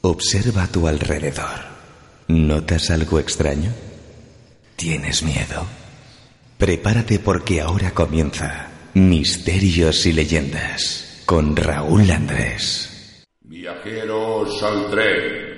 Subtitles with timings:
[0.00, 1.58] Observa a tu alrededor.
[2.28, 3.72] ¿Notas algo extraño?
[4.76, 5.66] ¿Tienes miedo?
[6.56, 13.24] Prepárate porque ahora comienza Misterios y Leyendas con Raúl Andrés.
[13.42, 15.48] Viajeros al tren.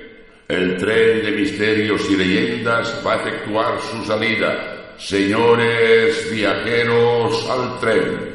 [0.49, 4.97] El tren de misterios y leyendas va a efectuar su salida.
[4.99, 8.35] Señores viajeros al tren.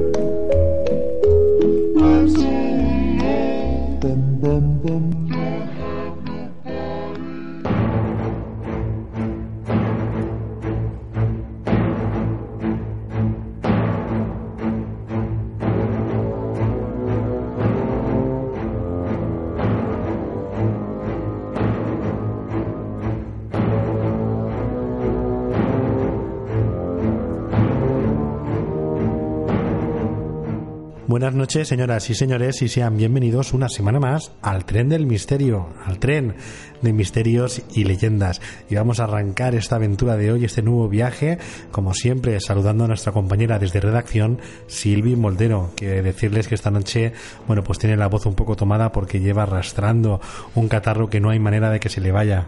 [31.11, 35.67] Buenas noches, señoras y señores, y sean bienvenidos una semana más al tren del misterio,
[35.85, 36.35] al tren
[36.81, 38.39] de misterios y leyendas.
[38.69, 41.37] Y vamos a arrancar esta aventura de hoy, este nuevo viaje,
[41.69, 47.11] como siempre, saludando a nuestra compañera desde redacción, Silvi Moldero, que decirles que esta noche,
[47.45, 50.21] bueno, pues tiene la voz un poco tomada porque lleva arrastrando
[50.55, 52.47] un catarro que no hay manera de que se le vaya.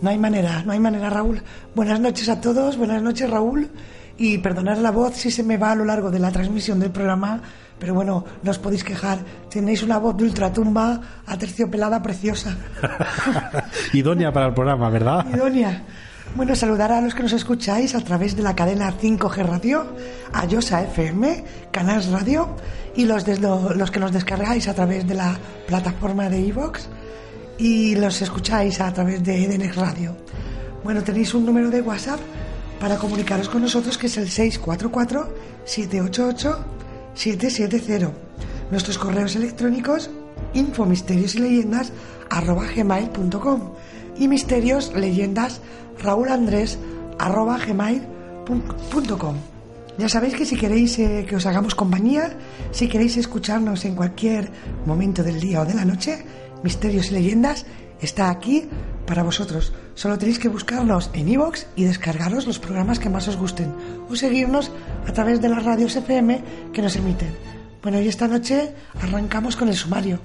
[0.00, 1.42] No hay manera, no hay manera, Raúl.
[1.74, 3.68] Buenas noches a todos, buenas noches, Raúl.
[4.16, 6.90] Y perdonad la voz si se me va a lo largo de la transmisión del
[6.90, 7.42] programa,
[7.80, 9.18] pero bueno, no os podéis quejar.
[9.50, 12.56] Tenéis una voz de ultratumba aterciopelada preciosa.
[13.92, 15.26] Idónea para el programa, ¿verdad?
[15.34, 15.82] Idónea.
[16.36, 19.84] Bueno, saludar a los que nos escucháis a través de la cadena 5G Radio,
[20.32, 22.54] a Yosa FM, Canals Radio
[22.94, 25.36] y los, lo- los que nos descargáis a través de la
[25.66, 26.82] plataforma de iVoox
[27.58, 30.16] y los escucháis a través de Edenex Radio.
[30.84, 32.20] Bueno, tenéis un número de WhatsApp
[32.80, 34.30] para comunicaros con nosotros que es el
[37.16, 38.10] 644-788-770.
[38.70, 40.10] Nuestros correos electrónicos
[40.54, 41.92] infomisterios y leyendas
[42.28, 43.72] arroba gmail.com
[44.18, 45.60] y misterios leyendas
[46.02, 46.78] Raúl Andrés
[47.18, 49.36] arroba gmail.com.
[49.98, 52.38] Ya sabéis que si queréis eh, que os hagamos compañía,
[52.70, 54.50] si queréis escucharnos en cualquier
[54.86, 56.24] momento del día o de la noche,
[56.62, 57.66] Misterios y Leyendas
[58.00, 58.68] está aquí
[59.10, 59.72] para vosotros.
[59.96, 63.74] Solo tenéis que buscarnos en iVoox y descargaros los programas que más os gusten
[64.08, 64.70] o seguirnos
[65.04, 67.34] a través de las radios FM que nos emiten.
[67.82, 68.72] Bueno, y esta noche
[69.02, 70.20] arrancamos con el sumario.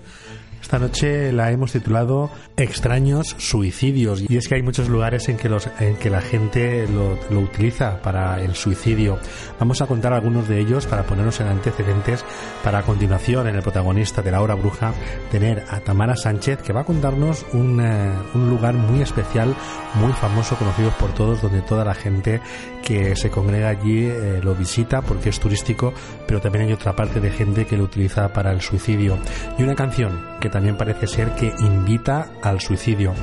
[0.66, 5.48] Esta noche la hemos titulado Extraños suicidios y es que hay muchos lugares en que,
[5.48, 9.20] los, en que la gente lo, utiliza para el suicidio.
[9.60, 12.26] Vamos a contar algunos de ellos para ponernos en antecedentes
[12.64, 14.92] para a continuación en el protagonista de la hora bruja
[15.30, 19.54] tener a Tamara Sánchez que va a contarnos un, eh, un lugar muy especial,
[19.94, 22.42] muy famoso, conocido por todos, donde toda la gente
[22.86, 25.92] que se congrega allí eh, lo visita porque es turístico,
[26.28, 29.18] pero también hay otra parte de gente que lo utiliza para el suicidio.
[29.58, 33.14] Y una canción que también parece ser que invita al suicidio.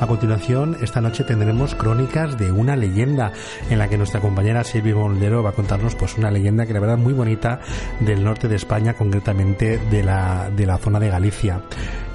[0.00, 3.32] A continuación, esta noche tendremos crónicas de una leyenda
[3.70, 6.80] en la que nuestra compañera Silvia Moldero va a contarnos pues una leyenda que la
[6.80, 7.60] verdad es muy bonita
[8.00, 11.62] del norte de España, concretamente de la, de la zona de Galicia.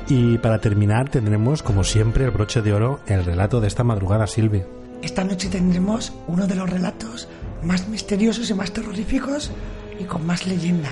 [0.10, 4.28] Y para terminar tendremos, como siempre, el broche de oro, el relato de esta madrugada,
[4.28, 4.64] Silvi.
[5.02, 7.28] Esta noche tendremos uno de los relatos
[7.64, 9.52] más misteriosos y más terroríficos
[10.00, 10.90] y con más leyenda.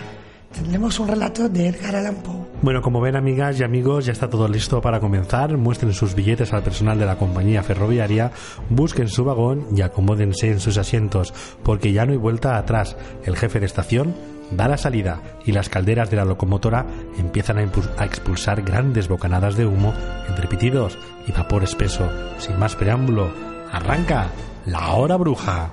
[0.54, 2.46] Tendremos un relato de Edgar Allan Poe.
[2.62, 5.58] Bueno, como ven amigas y amigos, ya está todo listo para comenzar.
[5.58, 8.32] Muestren sus billetes al personal de la compañía ferroviaria,
[8.70, 12.96] busquen su vagón y acomódense en sus asientos, porque ya no hay vuelta atrás.
[13.26, 14.16] El jefe de estación
[14.52, 16.86] da la salida y las calderas de la locomotora
[17.20, 19.94] empiezan a, a expulsar grandes bocanadas de humo
[20.30, 20.98] entre pitidos
[21.28, 22.10] y vapor espeso.
[22.38, 24.30] Sin más preámbulo, arranca
[24.66, 25.72] la hora bruja.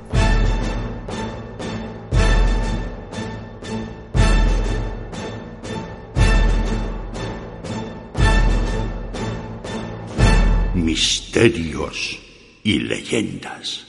[10.74, 12.18] Misterios
[12.64, 13.86] y leyendas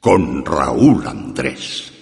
[0.00, 1.95] con Raúl Andrés.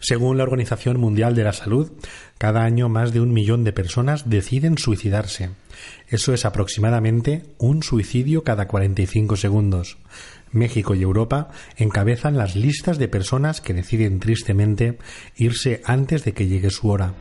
[0.00, 1.90] Según la Organización Mundial de la Salud,
[2.38, 5.50] cada año más de un millón de personas deciden suicidarse.
[6.08, 9.98] Eso es aproximadamente un suicidio cada 45 segundos.
[10.52, 14.98] México y Europa encabezan las listas de personas que deciden tristemente
[15.36, 17.14] irse antes de que llegue su hora.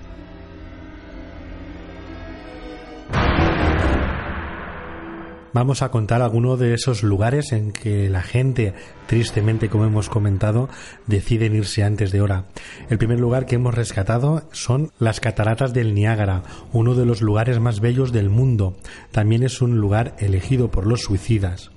[5.58, 8.76] Vamos a contar algunos de esos lugares en que la gente,
[9.08, 10.70] tristemente como hemos comentado,
[11.08, 12.46] deciden irse antes de hora.
[12.92, 16.44] El primer lugar que hemos rescatado son las cataratas del Niágara,
[16.74, 18.78] uno de los lugares más bellos del mundo.
[19.12, 21.72] También es un lugar elegido por los suicidas.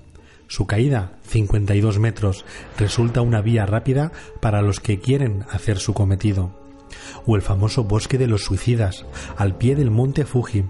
[0.47, 2.44] Su caída, 52 metros,
[2.76, 4.12] resulta una vía rápida
[4.43, 6.60] para los que quieren hacer su cometido
[7.27, 9.05] o el famoso Bosque de los Suicidas,
[9.37, 10.65] al pie del monte Fuji.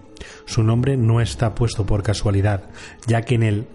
[0.47, 2.65] Su nombre no está puesto por casualidad,
[3.07, 3.67] ya que en él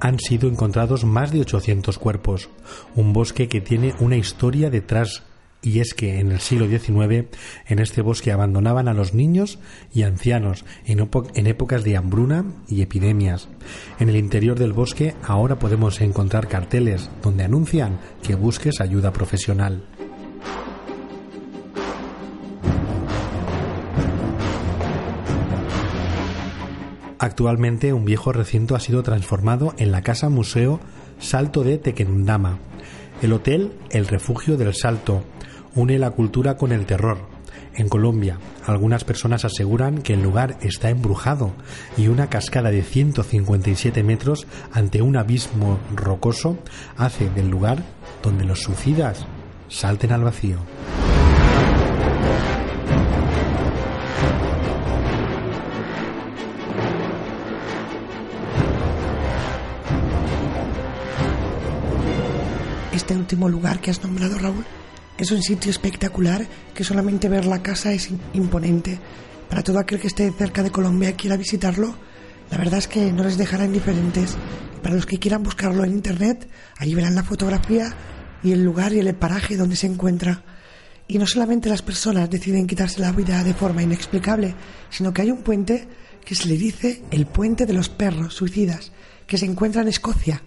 [0.00, 2.50] han sido encontrados más de 800 cuerpos,
[2.96, 5.22] un bosque que tiene una historia detrás
[5.62, 7.28] y es que en el siglo XIX
[7.66, 9.60] en este bosque abandonaban a los niños
[9.94, 13.48] y ancianos en, en, épocas de hambruna y epidemias.
[14.00, 19.84] En el interior del bosque ahora podemos encontrar carteles donde anuncian que busques ayuda profesional.
[27.22, 30.80] Actualmente un viejo recinto ha sido transformado en la Casa Museo
[31.20, 32.58] Salto de Tequendama.
[33.22, 35.22] El hotel El Refugio del Salto
[35.76, 37.18] une la cultura con el terror.
[37.76, 41.52] En Colombia, algunas personas aseguran que el lugar está embrujado
[41.96, 46.58] y una cascada de 157 metros ante un abismo rocoso
[46.96, 47.84] hace del lugar
[48.24, 49.26] donde los suicidas
[49.68, 50.58] salten al vacío.
[63.02, 64.64] Este último lugar que has nombrado, Raúl,
[65.18, 68.96] es un sitio espectacular que solamente ver la casa es imponente.
[69.50, 71.96] Para todo aquel que esté cerca de Colombia y quiera visitarlo,
[72.48, 74.36] la verdad es que no les dejará indiferentes.
[74.84, 77.92] Para los que quieran buscarlo en internet, allí verán la fotografía
[78.44, 80.44] y el lugar y el paraje donde se encuentra.
[81.08, 84.54] Y no solamente las personas deciden quitarse la vida de forma inexplicable,
[84.90, 85.88] sino que hay un puente
[86.24, 88.92] que se le dice el puente de los perros suicidas,
[89.26, 90.40] que se encuentra en Escocia,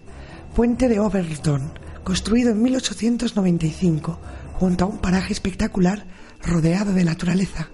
[0.54, 4.20] puente de Overton construido en 1895
[4.52, 6.06] junto a un paraje espectacular
[6.40, 7.68] rodeado de naturaleza.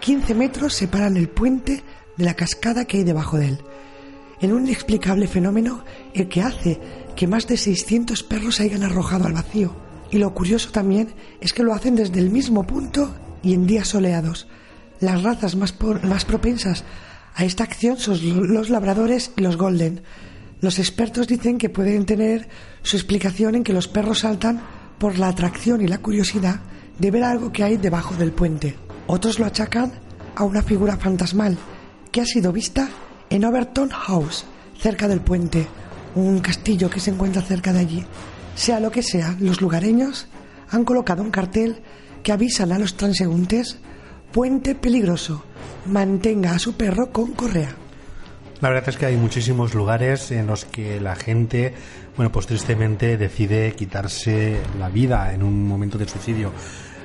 [0.00, 1.84] 15 metros separan el puente
[2.16, 3.58] de la cascada que hay debajo de él.
[4.40, 5.84] En un inexplicable fenómeno
[6.14, 6.80] el que hace
[7.14, 9.76] que más de 600 perros se hayan arrojado al vacío.
[10.10, 13.86] Y lo curioso también es que lo hacen desde el mismo punto y en días
[13.86, 14.48] soleados.
[14.98, 16.82] Las razas más, más propensas
[17.36, 18.18] a esta acción son
[18.52, 20.02] los labradores y los golden,
[20.60, 22.48] los expertos dicen que pueden tener
[22.82, 24.60] su explicación en que los perros saltan
[24.98, 26.60] por la atracción y la curiosidad
[26.98, 28.76] de ver algo que hay debajo del puente.
[29.06, 29.92] Otros lo achacan
[30.34, 31.56] a una figura fantasmal
[32.10, 32.88] que ha sido vista
[33.28, 34.46] en Overton House,
[34.78, 35.66] cerca del puente,
[36.14, 38.04] un castillo que se encuentra cerca de allí.
[38.54, 40.28] Sea lo que sea, los lugareños
[40.70, 41.82] han colocado un cartel
[42.22, 43.78] que avisan a los transeúntes
[44.32, 45.44] puente peligroso,
[45.86, 47.74] mantenga a su perro con correa.
[48.60, 51.74] La verdad es que hay muchísimos lugares en los que la gente,
[52.16, 56.52] bueno, pues tristemente decide quitarse la vida en un momento de suicidio.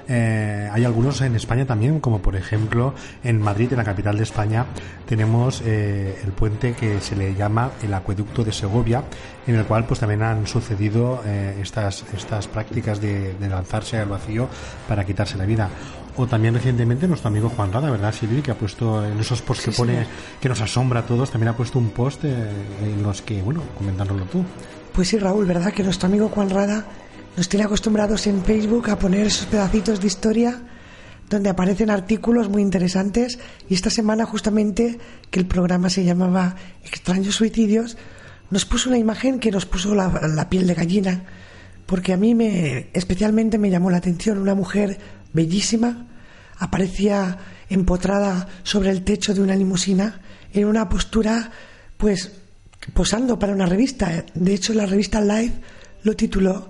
[0.07, 2.93] Eh, hay algunos en España también, como por ejemplo
[3.23, 4.65] en Madrid, en la capital de España,
[5.05, 9.03] tenemos eh, el puente que se le llama el acueducto de Segovia,
[9.45, 14.07] en el cual pues también han sucedido eh, estas, estas prácticas de, de lanzarse al
[14.07, 14.47] vacío
[14.87, 15.69] para quitarse la vida.
[16.17, 18.41] O también recientemente nuestro amigo Juan Rada, ¿verdad, Silvi?
[18.41, 20.05] Que ha puesto en esos posts que pone,
[20.39, 22.49] que nos asombra a todos, también ha puesto un post eh,
[22.83, 24.43] en los que, bueno, comentándolo tú.
[24.93, 25.71] Pues sí, Raúl, ¿verdad?
[25.71, 26.85] Que nuestro amigo Juan Rada
[27.37, 30.61] nos tiene acostumbrados en Facebook a poner esos pedacitos de historia
[31.29, 33.39] donde aparecen artículos muy interesantes
[33.69, 34.99] y esta semana justamente
[35.29, 37.97] que el programa se llamaba Extraños Suicidios,
[38.49, 41.23] nos puso una imagen que nos puso la, la piel de gallina,
[41.85, 44.99] porque a mí me especialmente me llamó la atención una mujer
[45.33, 46.07] bellísima,
[46.57, 47.37] aparecía
[47.69, 50.21] empotrada sobre el techo de una limusina
[50.53, 51.51] en una postura,
[51.97, 52.31] pues,
[52.93, 54.25] posando para una revista.
[54.33, 55.53] De hecho, la revista Life
[56.03, 56.69] lo tituló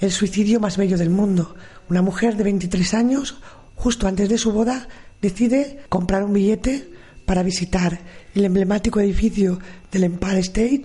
[0.00, 1.54] El suicidio más bello del mundo.
[1.88, 3.38] Una mujer de 23 años,
[3.74, 4.88] justo antes de su boda,
[5.20, 6.90] decide comprar un billete
[7.26, 7.98] para visitar
[8.34, 9.58] el emblemático edificio
[9.90, 10.84] del Empire State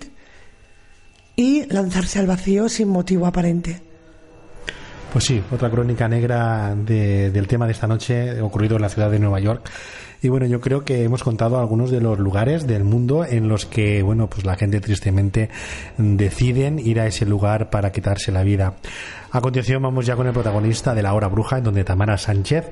[1.36, 3.91] y lanzarse al vacío sin motivo aparente.
[5.12, 9.20] Pues sí, otra crónica negra del tema de esta noche ocurrido en la ciudad de
[9.20, 9.70] Nueva York.
[10.22, 13.66] Y bueno, yo creo que hemos contado algunos de los lugares del mundo en los
[13.66, 15.50] que, bueno, pues la gente tristemente
[15.98, 18.76] deciden ir a ese lugar para quitarse la vida.
[19.34, 22.66] A continuación vamos ya con el protagonista de La Hora Bruja, en donde Tamara Sánchez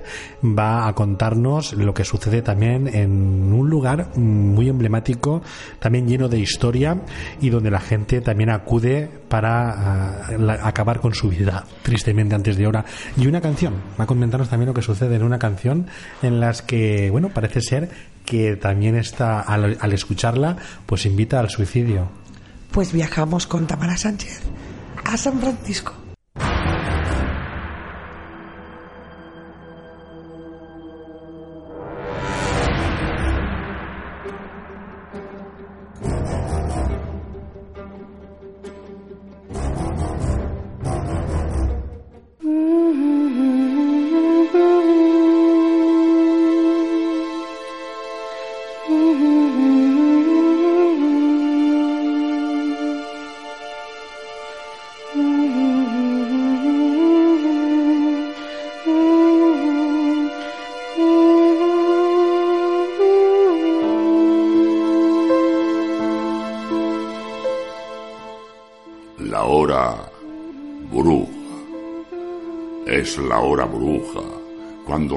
[0.43, 5.41] va a contarnos lo que sucede también en un lugar muy emblemático,
[5.79, 7.01] también lleno de historia
[7.39, 12.67] y donde la gente también acude para ah, acabar con su vida, tristemente antes de
[12.67, 12.83] hora.
[13.15, 15.87] Y una canción, va a comentarnos también lo que sucede en una canción
[16.21, 17.89] en las que, bueno, parece ser
[18.25, 22.09] que también está, al, al escucharla, pues invita al suicidio.
[22.71, 24.41] Pues viajamos con Tamara Sánchez
[25.05, 25.98] a San Francisco.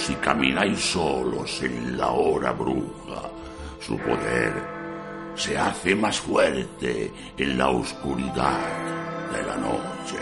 [0.00, 3.30] si camináis solos en la hora bruja.
[3.80, 4.52] Su poder
[5.34, 8.58] se hace más fuerte en la oscuridad
[9.32, 10.18] de la noche.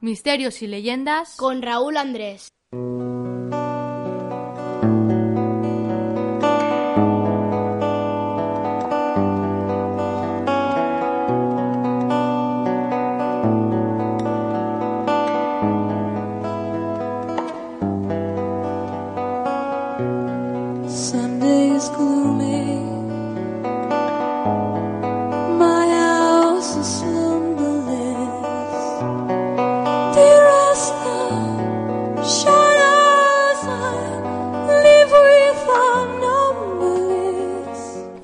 [0.00, 2.57] Misterios y leyendas con Raúl Andrés.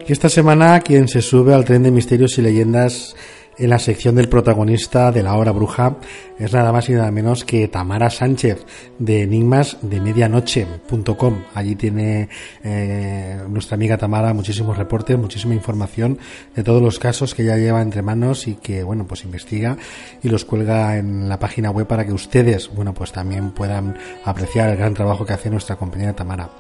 [0.07, 3.17] Esta semana quien se sube al tren de misterios y leyendas
[3.59, 5.97] en la sección del protagonista de la hora bruja
[6.39, 8.67] es nada más y nada menos que Tamara Sánchez
[8.99, 11.45] de enigmas de medianoche.com.
[11.55, 12.29] Allí tiene
[12.65, 16.19] eh, nuestra amiga Tamara muchísimos reportes, muchísima información
[16.57, 19.77] de todos los casos que ella lleva entre manos y que, bueno, pues investiga
[20.23, 24.71] y los cuelga en la página web para que ustedes, bueno, pues también puedan apreciar
[24.71, 26.51] el gran trabajo que hace nuestra compañera Tamara.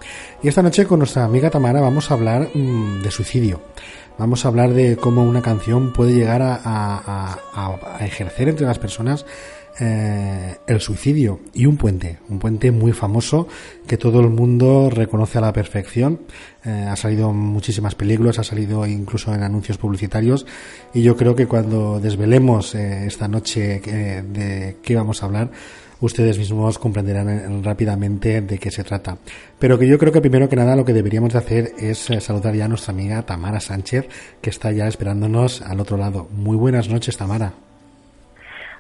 [0.43, 3.61] Y esta noche con nuestra amiga Tamara vamos a hablar mm, de suicidio
[4.19, 7.39] vamos a hablar de cómo una canción puede llegar a,
[8.01, 9.25] ejercer entre las personas
[9.81, 13.49] eh, el suicidio y un puente, un puente muy famoso
[13.89, 16.21] que todo el mundo reconoce a la perfección.
[16.65, 20.47] Eh, ha salido muchísimas películas, ha salido incluso en anuncios publicitarios
[20.93, 25.51] y yo creo que cuando desvelemos eh, esta noche de qué vamos a hablar,
[26.01, 29.19] ustedes mismos comprenderán eh, rápidamente de qué se trata.
[29.59, 32.21] Pero que yo creo que primero que nada lo que deberíamos de hacer es eh,
[32.21, 34.09] saludar ya a nuestra amiga Tamara Sánchez,
[34.41, 36.29] que está ya esperándonos al otro lado.
[36.31, 37.53] Muy buenas noches, Tamara.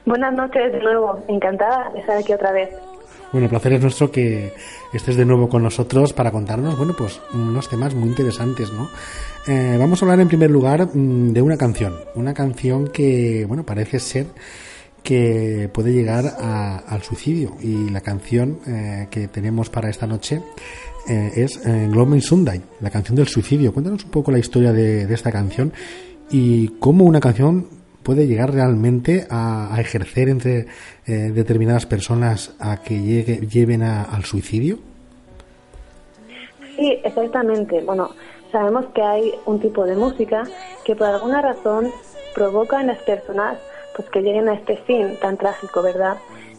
[0.04, 2.68] Buenas noches de nuevo, encantada de estar aquí otra vez.
[3.32, 4.52] Bueno, el placer es nuestro que
[4.92, 8.88] estés de nuevo con nosotros para contarnos, bueno, pues unos temas muy interesantes, ¿no?
[9.48, 13.64] Eh, vamos a hablar en primer lugar mm, de una canción, una canción que, bueno,
[13.64, 14.26] parece ser
[15.04, 17.52] que puede llegar al suicidio.
[17.60, 20.40] Y la canción eh, que tenemos para esta noche
[21.08, 23.72] eh, es eh, Gloaming Sunday, la canción del suicidio.
[23.72, 25.72] Cuéntanos un poco la historia de, esta canción
[26.30, 27.68] y cómo una canción
[28.02, 30.66] puede llegar realmente a, ejercer entre
[31.06, 34.78] determinadas personas a que llegue, lleven al suicidio.
[36.76, 37.82] Sí, exactamente.
[37.82, 38.10] Bueno,
[38.52, 40.42] sabemos que hay un tipo de música
[40.84, 41.90] que por alguna razón
[42.34, 43.58] provoca en las personas
[43.96, 46.16] pues que lleguen a este fin tan trágico, ¿verdad?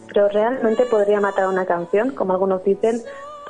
[0.08, 3.00] Pero realmente podría matar una canción, como algunos dicen,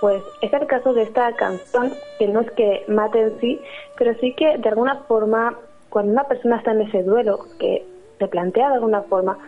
[0.01, 3.61] pues es el caso de esta canción, que no es que mate en sí,
[3.97, 5.57] pero sí que de alguna forma,
[5.89, 7.85] cuando una persona está en ese duelo, que
[8.19, 9.39] se plantea de alguna forma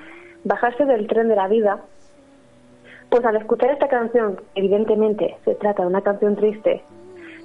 [0.45, 1.80] bajarse del tren de la vida,
[3.11, 6.83] pues al escuchar esta canción, evidentemente se trata de una canción triste,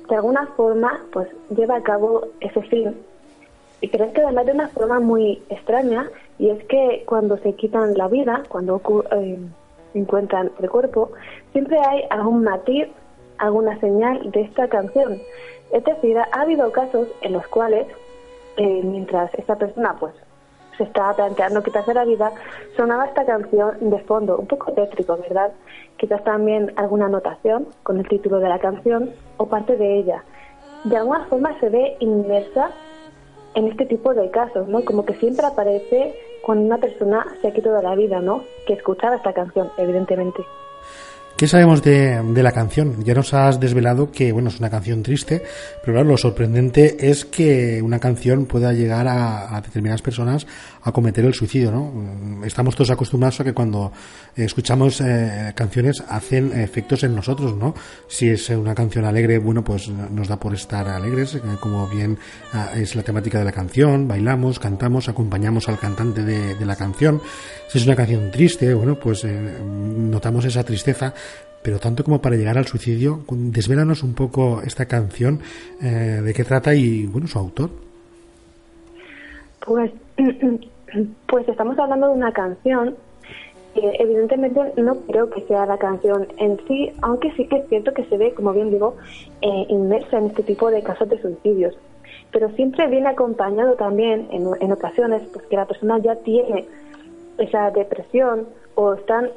[0.10, 2.98] de alguna forma pues lleva a cabo ese fin.
[3.82, 6.10] Y creo que además de una forma muy extraña,
[6.40, 9.40] y es que cuando se quitan la vida, cuando eh,
[9.94, 11.12] encuentran el cuerpo,
[11.52, 12.88] siempre hay algún matiz,
[13.38, 15.20] alguna señal de esta canción.
[15.72, 17.88] Es decir, ha habido casos en los cuales,
[18.58, 20.14] eh, mientras esta persona pues
[20.78, 22.32] se estaba planteando quitarse la vida,
[22.76, 25.52] sonaba esta canción de fondo, un poco tétrico, ¿verdad?
[25.98, 30.24] Quizás también alguna anotación con el título de la canción o parte de ella.
[30.84, 32.72] De alguna forma se ve inmersa
[33.56, 34.84] en este tipo de casos, ¿no?
[34.84, 38.44] Como que siempre aparece cuando una persona se ha quitado la vida, ¿no?
[38.68, 40.44] Que escuchaba esta canción, evidentemente.
[41.38, 43.04] ¿Qué sabemos de, la canción?
[43.04, 45.42] Ya nos has desvelado que, bueno, es una canción triste,
[45.82, 50.46] pero claro, lo sorprendente es que una canción pueda llegar a, determinadas personas
[50.84, 52.46] a cometer el suicidio, ¿no?
[52.46, 53.92] Estamos todos acostumbrados a que cuando
[54.36, 57.74] escuchamos eh, canciones hacen efectos en nosotros, ¿no?
[58.08, 62.18] Si es una canción alegre, bueno, pues nos da por estar alegres, eh, como bien
[62.54, 67.22] ah, es la temática de la canción, bailamos, cantamos, acompañamos al cantante de, la canción.
[67.68, 71.14] Si es una canción triste, bueno, pues eh, notamos esa tristeza
[71.64, 75.40] pero tanto como para llegar al suicidio, desvélanos un poco esta canción,
[75.82, 77.72] eh, de qué trata y, bueno, su autor.
[79.66, 79.92] Pues,
[81.28, 82.96] pues estamos hablando de una canción
[83.74, 87.94] que evidentemente no creo que sea la canción en sí, aunque sí que es cierto
[87.94, 88.96] que se ve, como bien digo,
[89.42, 91.76] eh, inmersa en este tipo de casos de suicidios.
[92.32, 96.66] Pero siempre viene acompañado también, en, en ocasiones, pues que la persona ya tiene
[97.40, 99.30] esa depresión o están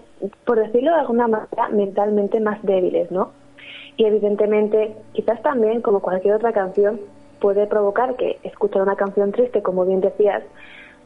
[0.45, 3.33] por decirlo de alguna manera, mentalmente más débiles, ¿no?
[3.97, 7.01] Y evidentemente, quizás también, como cualquier otra canción,
[7.41, 10.43] puede provocar que escuchar una canción triste, como bien decías,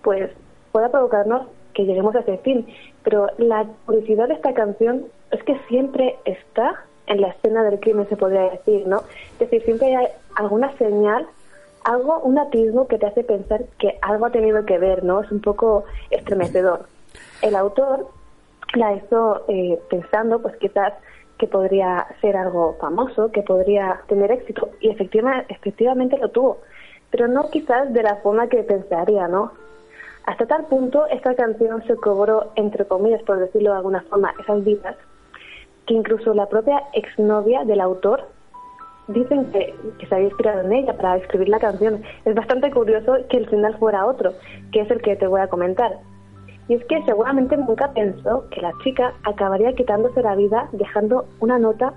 [0.02, 0.30] pues
[0.72, 2.66] pueda provocarnos que lleguemos a ese fin.
[3.02, 8.08] Pero la curiosidad de esta canción es que siempre está en la escena del crimen,
[8.08, 9.02] se podría decir, ¿no?
[9.32, 11.26] Es decir, siempre hay alguna señal,
[11.84, 15.20] algo, un atisbo que te hace pensar que algo ha tenido que ver, ¿no?
[15.20, 16.86] Es un poco estremecedor.
[17.42, 18.06] El autor
[18.74, 20.92] la hizo eh, pensando pues quizás
[21.38, 26.58] que podría ser algo famoso, que podría tener éxito y efectivamente, efectivamente lo tuvo,
[27.10, 29.52] pero no quizás de la forma que pensaría, ¿no?
[30.26, 34.64] Hasta tal punto esta canción se cobró, entre comillas, por decirlo de alguna forma, esas
[34.64, 34.96] vidas,
[35.87, 38.24] que incluso la propia exnovia del autor
[39.09, 42.02] dicen que, que, se había inspirado en ella para escribir la canción.
[42.24, 44.33] Es bastante curioso que el final fuera otro,
[44.72, 45.98] que es el que te voy a comentar.
[46.68, 51.59] Y es que seguramente nunca pensó que la chica acabaría quitándose la vida dejando una
[51.59, 51.92] nota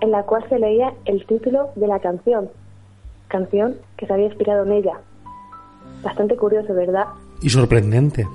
[0.00, 2.48] en la cual se leía el título de la canción,
[3.28, 5.00] canción que se había inspirado en ella.
[6.04, 7.06] Bastante curioso, ¿verdad?
[7.42, 8.26] Y sorprendente.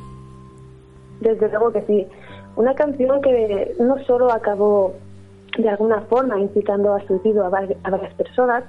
[1.22, 2.08] Desde luego que sí.
[2.56, 4.94] Una canción que no solo acabó
[5.58, 8.64] de alguna forma incitando al suicidio a, a varias personas,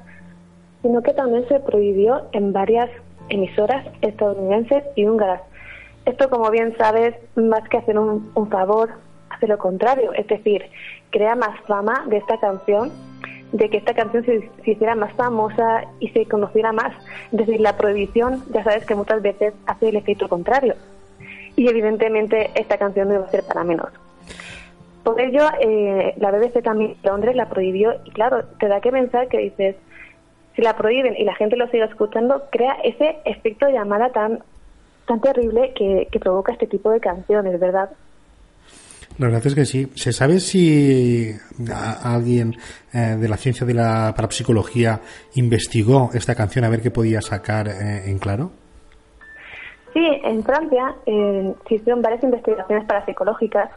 [0.83, 2.91] sino que también se prohibió en varias
[3.29, 5.43] emisoras estadounidenses y húngaras
[6.09, 8.89] esto, como bien sabes, más que hacer un, favor,
[9.29, 10.63] hace lo contrario, es decir,
[11.11, 12.91] crea más fama de esta canción,
[13.53, 16.95] de que esta canción se, hiciera más famosa y se conociera más.
[17.33, 20.75] Es decir, la prohibición, ya sabes que muchas veces hace el efecto contrario.
[21.57, 23.89] Y evidentemente esta canción no iba a ser para menos.
[25.03, 28.93] Por ello, eh, la BBC también de Londres la prohibió y claro, te da que
[28.93, 29.77] pensar que dices,
[30.55, 34.41] si la prohíben y la gente lo sigue escuchando, crea ese efecto llamada tan
[35.09, 37.91] tan terrible que, provoca este tipo de canciones, ¿verdad?
[39.19, 39.87] La verdad es que sí.
[39.97, 41.33] ¿Se sabe si
[42.05, 42.55] alguien
[42.95, 45.01] eh, de la ciencia de la parapsicología
[45.35, 48.53] investigó esta canción a ver qué podía sacar eh, en claro?
[49.93, 53.71] Sí, en Francia eh, se hicieron varias investigaciones parapsicológicas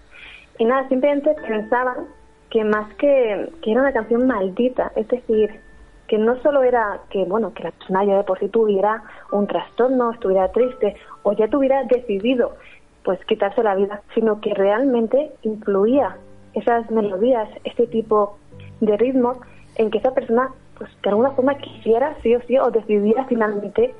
[0.60, 2.06] y nada, simplemente pensaban
[2.52, 5.60] que más que, que era una canción maldita, es decir,
[6.08, 9.02] que no solo era que, bueno, que la persona ya de por sí tuviera
[9.32, 12.58] un trastorno, estuviera triste o ya tuviera decidido
[13.04, 16.18] pues quitarse la vida, sino que realmente influía
[16.54, 18.38] esas melodías, este tipo
[18.80, 19.42] de ritmo
[19.76, 23.94] en que esa persona pues de alguna forma quisiera sí o sí o decidiera finalmente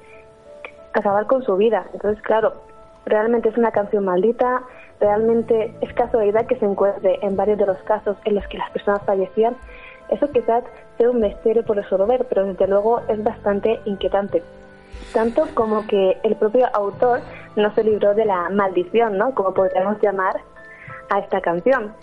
[0.94, 1.86] acabar con su vida.
[1.94, 2.54] Entonces, claro,
[3.06, 4.64] realmente es una canción maldita,
[5.00, 8.70] realmente es casualidad que se encuentre en varios de los casos en los que las
[8.72, 9.56] personas fallecían
[10.10, 10.64] Eso quizás
[10.98, 14.44] sea un misterio por resolver, pero desde luego es bastante inquietante.
[15.14, 17.22] Tanto como que el propio autor
[17.56, 19.34] no se libró de la maldición, ¿no?
[19.34, 20.42] Como podríamos llamar
[21.10, 21.94] a esta canción.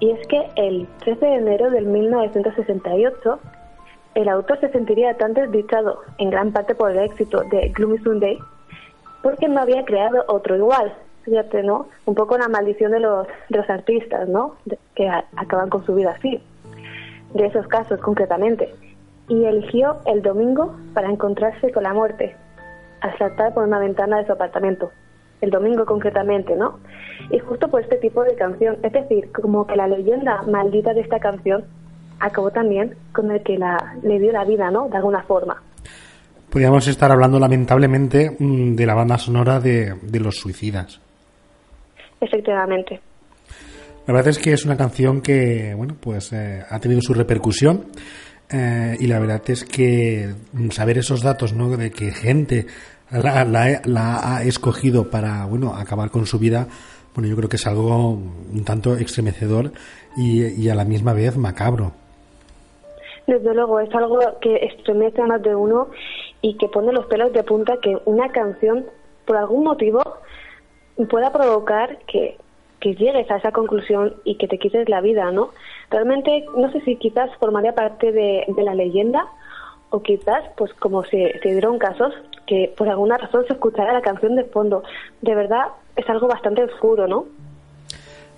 [0.00, 3.38] Y es que el 13 de enero del 1968,
[4.14, 8.38] el autor se sentiría tan desdichado, en gran parte por el éxito de Gloomy Sunday,
[9.22, 10.94] porque no había creado otro igual.
[11.24, 11.86] Fíjate, ¿no?
[12.06, 14.56] Un poco la maldición de los, de los artistas, ¿no?
[14.94, 16.42] que acaban con su vida así.
[17.34, 18.74] De esos casos, concretamente.
[19.28, 22.34] Y eligió el domingo para encontrarse con la muerte,
[23.00, 24.90] al saltar por una ventana de su apartamento.
[25.40, 26.80] El domingo, concretamente, ¿no?
[27.30, 31.00] Y justo por este tipo de canción, es decir, como que la leyenda maldita de
[31.00, 31.64] esta canción
[32.18, 34.88] acabó también con el que la, le dio la vida, ¿no?
[34.88, 35.62] De alguna forma.
[36.50, 41.00] Podríamos estar hablando lamentablemente mm, de la banda sonora de, los suicidas.
[42.20, 43.00] Efectivamente.
[44.06, 47.86] La verdad es que es una canción que, bueno, pues eh, ha tenido su repercusión.
[48.52, 50.34] Eh, y la verdad es que
[50.70, 51.68] saber esos datos, ¿no?
[51.76, 52.66] De que gente
[53.10, 53.44] la,
[53.84, 56.66] la, ha escogido para, bueno, acabar con su vida,
[57.14, 59.72] bueno, yo creo que es algo un tanto estremecedor
[60.16, 61.92] y, a la misma vez macabro.
[63.26, 65.88] Desde luego, es algo que estremece a más de uno
[66.42, 68.86] y que pone los pelos de punta que una canción,
[69.26, 70.00] por algún motivo,
[71.08, 72.36] pueda provocar que,
[72.80, 75.50] que llegues a esa conclusión y que te quites la vida, ¿no?
[75.90, 79.26] Realmente, no sé si quizás formaría parte de, la leyenda
[79.90, 82.14] o quizás, pues como se, dieron casos,
[82.46, 84.84] que por alguna razón se escuchara la canción de fondo.
[85.20, 87.26] De verdad, es algo bastante oscuro, ¿no?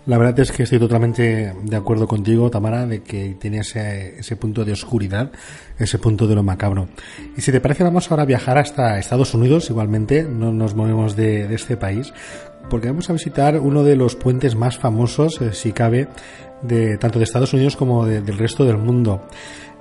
[0.06, 4.34] La verdad es que estoy totalmente de acuerdo contigo, Tamara, de que tiene ese, ese,
[4.34, 5.30] punto de oscuridad,
[5.78, 6.88] ese punto de lo macabro.
[7.36, 11.14] Y si te parece, vamos ahora a viajar hasta Estados Unidos, igualmente, no nos movemos
[11.14, 12.12] de, de este país,
[12.68, 16.08] porque vamos a visitar uno de los puentes más famosos, eh, si cabe,
[16.62, 19.20] de tanto de Estados Unidos como del resto del mundo.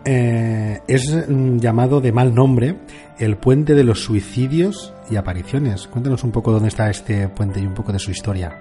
[0.04, 2.76] Eh, es mm, llamado de mal nombre
[3.20, 5.88] el puente de los suicidios y apariciones.
[5.88, 8.52] Cuéntanos un poco dónde está este puente y un poco de su historia.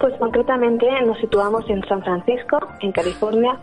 [0.00, 3.58] Pues concretamente nos situamos en San Francisco, en California.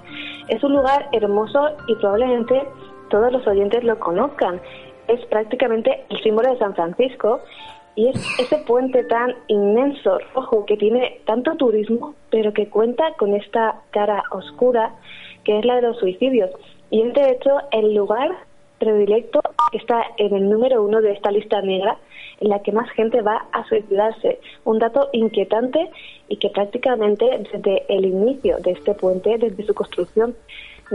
[0.47, 2.61] Es un lugar hermoso y probablemente
[3.09, 4.59] todos los oyentes lo conozcan.
[5.07, 7.39] Es prácticamente el símbolo de San Francisco
[7.95, 13.33] y es ese puente tan inmenso, rojo, que tiene tanto turismo, pero que cuenta con
[13.33, 14.95] esta cara oscura
[15.43, 16.49] que es la de los suicidios.
[16.89, 18.31] Y es de hecho el lugar
[18.79, 21.97] predilecto que está en el número uno de esta lista negra
[22.39, 24.39] en la que más gente va a suicidarse.
[24.65, 25.89] Un dato inquietante
[26.27, 30.35] y que prácticamente desde el inicio de este puente, desde su construcción,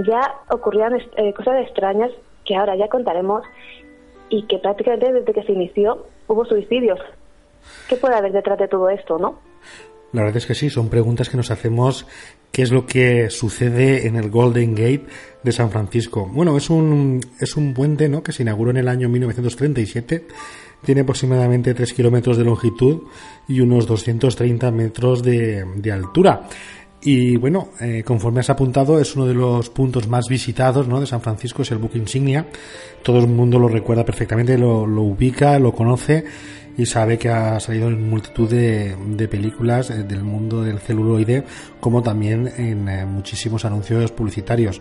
[0.06, 2.10] ya ocurrían eh, cosas extrañas
[2.44, 3.42] que ahora ya contaremos
[4.30, 6.98] y que prácticamente desde que se inició hubo suicidios.
[7.88, 9.38] ¿Qué puede haber detrás de todo esto, no?
[10.12, 12.06] La verdad es que sí, son preguntas que nos hacemos
[12.50, 15.04] qué es lo que sucede en el Golden Gate
[15.42, 16.26] de San Francisco.
[16.32, 18.22] Bueno, es un, es un puente ¿no?
[18.22, 20.26] que se inauguró en el año 1937,
[20.82, 23.02] tiene aproximadamente 3 kilómetros de longitud
[23.48, 26.48] y unos 230 metros de, de altura.
[27.00, 31.00] Y bueno, eh, conforme has apuntado, es uno de los puntos más visitados ¿no?
[31.00, 32.46] de San Francisco, es el buque insignia.
[33.02, 36.24] Todo el mundo lo recuerda perfectamente, lo, ubica, lo conoce
[36.76, 41.44] y sabe que ha salido en multitud de, películas eh, del mundo del celuloide,
[41.80, 44.80] como también en eh, muchísimos anuncios publicitarios.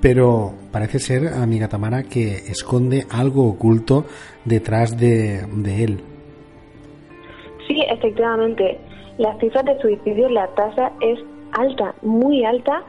[0.00, 4.04] Pero parece ser, amiga Tamara, que esconde algo oculto
[4.44, 6.00] detrás de, él.
[7.66, 8.78] Sí, efectivamente.
[9.18, 11.18] Las cifras de suicidio, la tasa es
[11.52, 12.84] alta, muy alta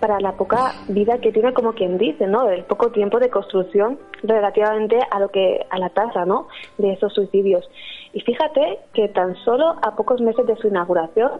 [0.00, 2.50] para la poca vida que tiene como quien dice, ¿no?
[2.50, 6.48] El poco tiempo de construcción relativamente a lo que a la tasa, ¿no?
[6.76, 7.68] De esos suicidios.
[8.12, 11.30] Y fíjate que tan solo a pocos meses de su inauguración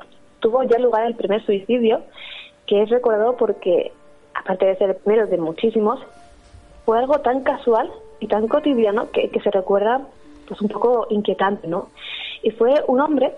[0.41, 2.03] tuvo ya lugar el primer suicidio,
[2.67, 3.93] que es recordado porque,
[4.35, 6.01] aparte de ser el primero de muchísimos,
[6.87, 10.07] fue algo tan casual y tan cotidiano que, que se recuerda
[10.49, 11.89] pues un poco inquietante, ¿no?
[12.43, 13.35] Y fue un hombre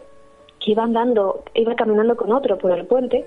[0.67, 3.25] que iba andando, iba caminando con otro por el puente,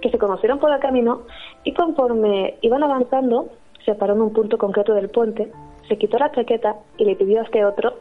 [0.00, 1.22] que se conocieron por el camino
[1.64, 3.48] y conforme iban avanzando,
[3.84, 5.50] se paró en un punto concreto del puente,
[5.88, 7.94] se quitó la chaqueta y le pidió a este otro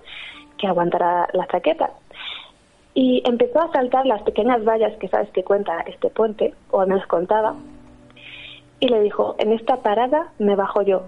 [0.60, 1.90] que aguantara la chaqueta.
[2.94, 6.88] Y empezó a saltar las pequeñas vallas que sabes que cuenta este puente, o al
[6.88, 7.56] menos contaba,
[8.80, 11.02] y le dijo, en esta parada me bajo yo,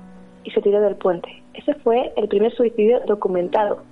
[0.44, 1.30] y se tiró del puente.
[1.54, 3.84] Ese fue el primer suicidio documentado.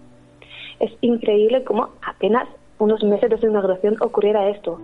[0.80, 2.48] Es increíble cómo apenas
[2.84, 4.80] unos meses de su inauguración ocurriera esto.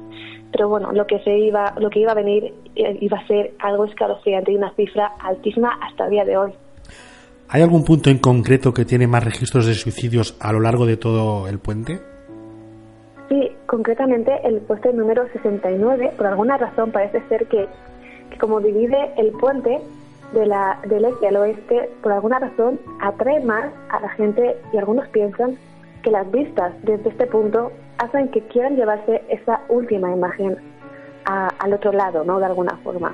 [0.51, 3.53] Pero bueno, lo que se iba, lo que iba a venir eh, iba a ser
[3.59, 6.51] algo escalofriante y una cifra altísima hasta el día de hoy.
[7.49, 10.97] ¿Hay algún punto en concreto que tiene más registros de suicidios a lo largo de
[10.97, 11.99] todo el puente?
[13.29, 17.67] Sí, concretamente el puente número 69, por alguna razón parece ser que
[18.29, 19.79] que como divide el puente
[20.33, 24.77] de la, del este al oeste, por alguna razón atrae más a la gente y
[24.77, 25.57] algunos piensan
[26.03, 30.57] que las vistas desde este punto hacen que quieran llevarse esa última imagen
[31.25, 32.39] al otro lado, ¿no?
[32.39, 33.13] De alguna forma.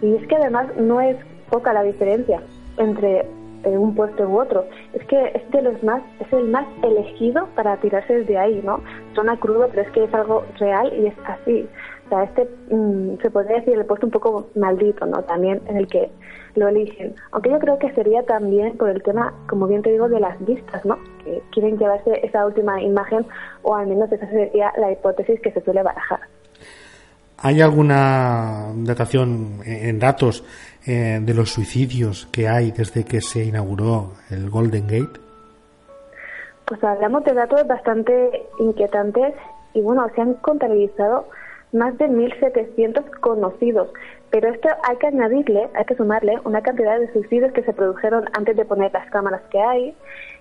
[0.00, 1.16] Y es que además no es
[1.50, 2.40] poca la diferencia
[2.78, 3.26] entre
[3.64, 4.64] eh, un puesto u otro.
[4.94, 8.80] Es que es de los más, es el más elegido para tirarse desde ahí, ¿no?
[9.14, 11.68] Suena crudo, pero es que es algo real y es así.
[12.06, 15.22] O sea, este mm, se podría decir el puesto un poco maldito, ¿no?
[15.22, 16.10] También en el que
[16.56, 17.14] lo eligen.
[17.30, 20.44] Aunque yo creo que sería también por el tema, como bien te digo, de las
[20.44, 20.98] vistas, ¿no?
[21.24, 23.26] Que quieren llevarse esa última imagen,
[23.62, 26.20] o al menos esa sería la hipótesis que se suele barajar.
[27.38, 30.44] ¿Hay alguna datación en datos
[30.86, 35.20] eh, de los suicidios que hay desde que se inauguró el Golden Gate?
[36.64, 39.34] Pues hablamos de datos bastante inquietantes
[39.74, 41.26] y bueno, se han contabilizado
[41.72, 43.88] más de 1.700 conocidos,
[44.30, 48.28] pero esto hay que añadirle, hay que sumarle una cantidad de suicidios que se produjeron
[48.34, 49.96] antes de poner las cámaras que hay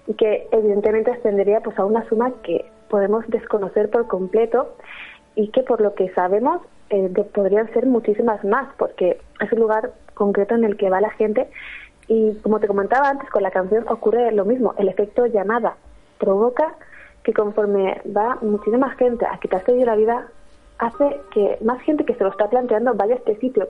[0.08, 4.76] y que evidentemente ascendería pues a una suma que podemos desconocer por completo
[5.36, 9.94] y que por lo que sabemos eh, podrían ser muchísimas más porque es un lugar
[10.14, 11.48] concreto en el que va la gente
[12.08, 15.78] y como te comentaba antes con la canción ocurre lo mismo, el efecto llamada
[16.20, 16.76] provoca
[17.24, 20.28] que conforme va muchísima gente a quitarse de la vida
[20.80, 23.70] hace que más gente que se lo está planteando vaya a este sitio.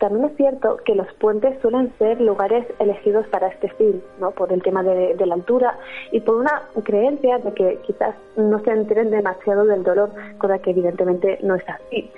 [0.00, 4.30] También es cierto que los puentes suelen ser lugares elegidos para este fin, ¿no?
[4.30, 5.78] por el tema de, la altura
[6.10, 10.70] y por una creencia de que quizás no se enteren demasiado del dolor, cosa que
[10.70, 12.10] evidentemente no es así,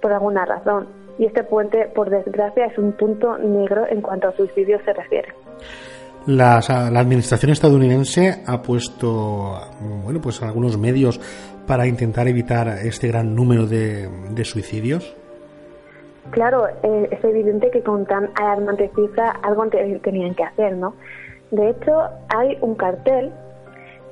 [0.00, 0.86] por alguna razón.
[1.18, 5.28] Y este puente, por desgracia, es un punto negro en cuanto a suicidios se refiere.
[6.26, 9.60] la administración estadounidense ha puesto
[10.04, 11.20] bueno pues algunos medios
[11.66, 14.08] para intentar evitar este gran número de,
[14.44, 15.14] suicidios?
[16.30, 20.94] Claro, eh, es evidente que con tan alarmante cifra algo tenían que hacer, ¿no?
[21.50, 23.32] De hecho, hay un cartel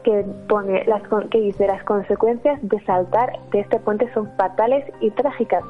[0.05, 5.11] que pone las que dice las consecuencias de saltar de este puente son fatales y
[5.11, 5.65] trágicas,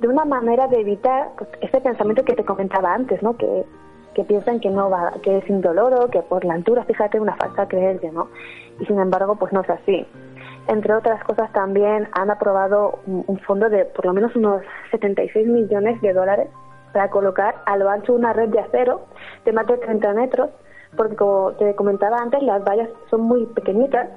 [0.00, 3.36] de una manera de evitar pues, ese pensamiento que te comentaba antes, ¿no?
[3.36, 3.64] Que,
[4.14, 7.66] que piensan que no va, que es indoloro, que por la altura, fíjate, una falsa
[7.68, 8.28] creencia, ¿no?
[8.80, 10.06] Y sin embargo, pues no es así
[10.68, 16.00] entre otras cosas, también han aprobado un, fondo de por lo menos unos 76 millones
[16.02, 16.48] de dólares
[16.92, 19.06] para colocar a lo ancho una red de acero
[19.44, 20.50] de más de 30 metros,
[20.96, 24.08] porque como te comentaba antes, las vallas son muy pequeñitas,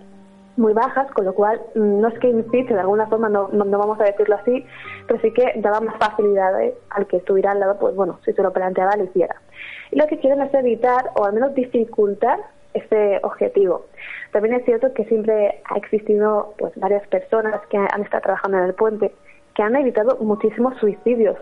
[0.57, 3.77] muy bajas, con lo cual mm, no es que incite, de alguna forma no, no,
[3.77, 4.65] vamos a decirlo así,
[5.07, 8.43] pero sí que daba más facilidades al que estuviera al lado, pues bueno, si se
[8.43, 9.35] lo planteaba, lo hiciera.
[9.91, 12.39] Y lo que quieren es evitar, o al menos dificultar,
[12.73, 13.85] este objetivo.
[14.31, 18.63] También es cierto que siempre ha existido pues varias personas que han estado trabajando en
[18.65, 19.11] el puente
[19.55, 21.37] que han evitado muchísimos suicidios,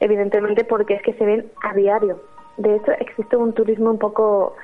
[0.00, 2.20] evidentemente porque es que se ven a diario.
[2.58, 4.54] De hecho, existe un turismo un poco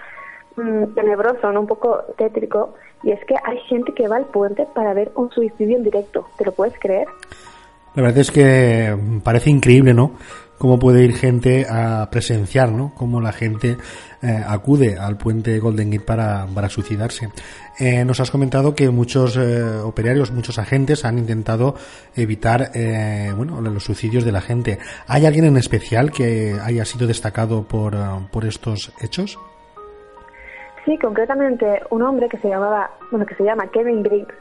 [0.56, 1.60] mm, tenebroso, ¿no?
[1.60, 5.30] un poco tétrico, y es que hay gente que va al puente para ver un
[5.30, 6.26] suicidio en directo.
[6.36, 7.06] ¿Te lo puedes creer?
[7.94, 10.12] La verdad es que parece increíble, ¿no?
[10.58, 12.92] cómo puede ir gente a presenciar, ¿no?
[12.96, 13.76] Cómo la gente
[14.24, 17.28] eh, acude al puente Golden Gate para, para suicidarse.
[17.78, 21.74] Eh, nos has comentado que muchos eh, operarios, muchos agentes han intentado
[22.16, 22.70] evitar,
[23.36, 24.78] bueno, los suicidios de la gente.
[25.08, 27.94] ¿Hay alguien en especial que haya sido destacado por,
[28.30, 29.38] por estos hechos?
[30.84, 34.34] Sí, concretamente un hombre que se llamaba, bueno, que se llama Kevin Briggs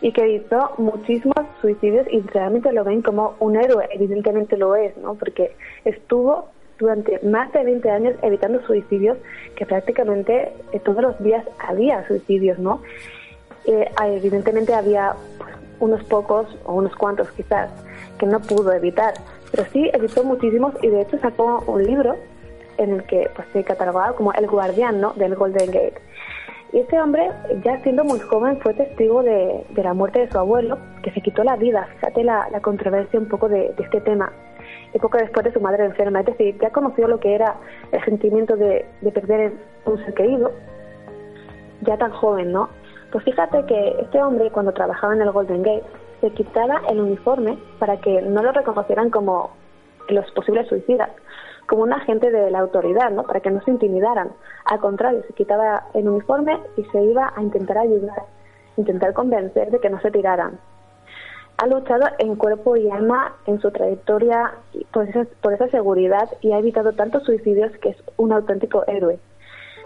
[0.00, 4.96] y que hizo muchísimos suicidios y realmente lo ven como un héroe, evidentemente lo es,
[4.98, 5.14] ¿no?
[5.14, 9.18] Porque estuvo durante más de 20 años evitando suicidios,
[9.56, 12.82] que prácticamente eh, todos los días había suicidios, ¿no?
[13.66, 17.70] Eh, evidentemente había pues, unos pocos o unos cuantos quizás
[18.18, 19.14] que no pudo evitar,
[19.50, 22.16] pero sí evitó muchísimos y de hecho sacó un libro
[22.78, 25.12] en el que pues, se catalogaba como el guardián ¿no?
[25.14, 26.00] del Golden Gate.
[26.74, 27.30] Y este hombre,
[27.62, 31.44] ya siendo muy joven, fue testigo de, la muerte de su abuelo, que se quitó
[31.44, 31.86] la vida.
[31.94, 34.32] Fíjate la, controversia un poco de, este tema.
[34.94, 36.20] Y poco después de su madre enferma.
[36.20, 37.56] Es decir, ya conoció lo que era
[37.92, 39.52] el sentimiento de, perder
[39.84, 40.52] un ser querido,
[41.82, 42.70] ya tan joven, ¿no?
[43.12, 45.84] Pues fíjate que este hombre, cuando trabajaba en el Golden Gate,
[46.20, 49.50] se quitaba el uniforme para que no lo reconocieran como
[50.08, 51.10] los posibles suicidas
[51.66, 53.24] como un agente de la autoridad, ¿no?
[53.24, 54.32] Para que no se intimidaran.
[54.66, 58.24] Al contrario, se quitaba el uniforme y se iba a intentar ayudar,
[58.76, 60.58] intentar convencer de que no se tiraran.
[61.56, 64.54] Ha luchado en cuerpo y alma en su trayectoria
[64.92, 69.18] por esa, por esa seguridad y ha evitado tantos suicidios que es un auténtico héroe.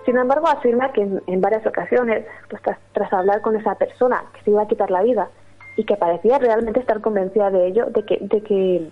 [0.08, 4.42] Sin embargo, afirma que en, varias ocasiones, pues tras, tras, hablar con esa persona que
[4.42, 5.28] se iba a quitar la vida
[5.76, 8.90] y que parecía realmente estar convencida de ello, de que, de que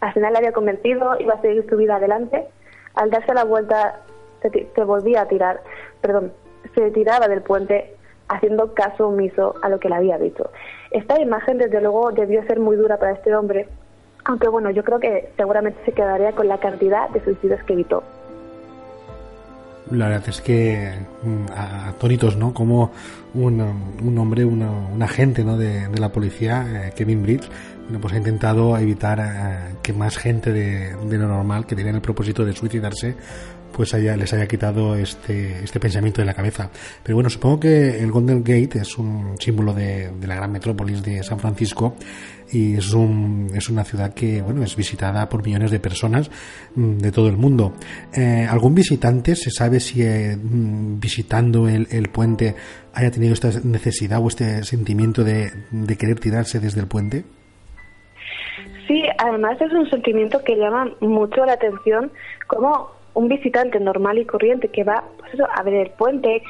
[0.00, 2.48] Al final la había convencido, iba a seguir su vida adelante.
[2.96, 4.00] Al darse la vuelta,
[4.42, 5.60] se, se volvía a tirar,
[6.00, 6.32] perdón,
[6.74, 7.94] se tiraba del puente
[8.28, 10.50] haciendo caso omiso a lo que le había dicho.
[10.90, 13.68] Esta imagen, desde luego, debió ser muy dura para este hombre,
[14.24, 18.02] aunque bueno, yo creo que seguramente se quedaría con la cantidad de suicidios que evitó.
[19.90, 21.52] La verdad es que mm,
[21.88, 22.52] atónitos, ¿no?
[22.52, 22.90] Como
[23.34, 25.56] un, un hombre, un agente ¿no?
[25.56, 27.48] de, la policía, eh, Kevin Bridge,
[27.84, 31.92] bueno, pues ha intentado evitar eh, que más gente de, de, lo normal, que tenía
[31.92, 33.14] el propósito de suicidarse,
[33.76, 36.70] pues haya, les haya quitado este, este pensamiento de la cabeza.
[37.02, 41.02] Pero bueno, supongo que el Golden Gate es un símbolo de, de la gran metrópolis
[41.02, 41.94] de San Francisco
[42.50, 46.30] y es, un, es una ciudad que bueno es visitada por millones de personas
[46.74, 47.74] mm, de todo el mundo.
[48.14, 52.54] Eh, ¿Algún visitante se sabe si eh, mm, visitando el, el, puente
[52.94, 57.24] haya tenido esta necesidad o este sentimiento de, de querer tirarse desde el puente?
[58.86, 62.10] Sí, además es un sentimiento que llama mucho la atención,
[62.46, 66.42] como un visitante normal y corriente que va pues a ver el puente,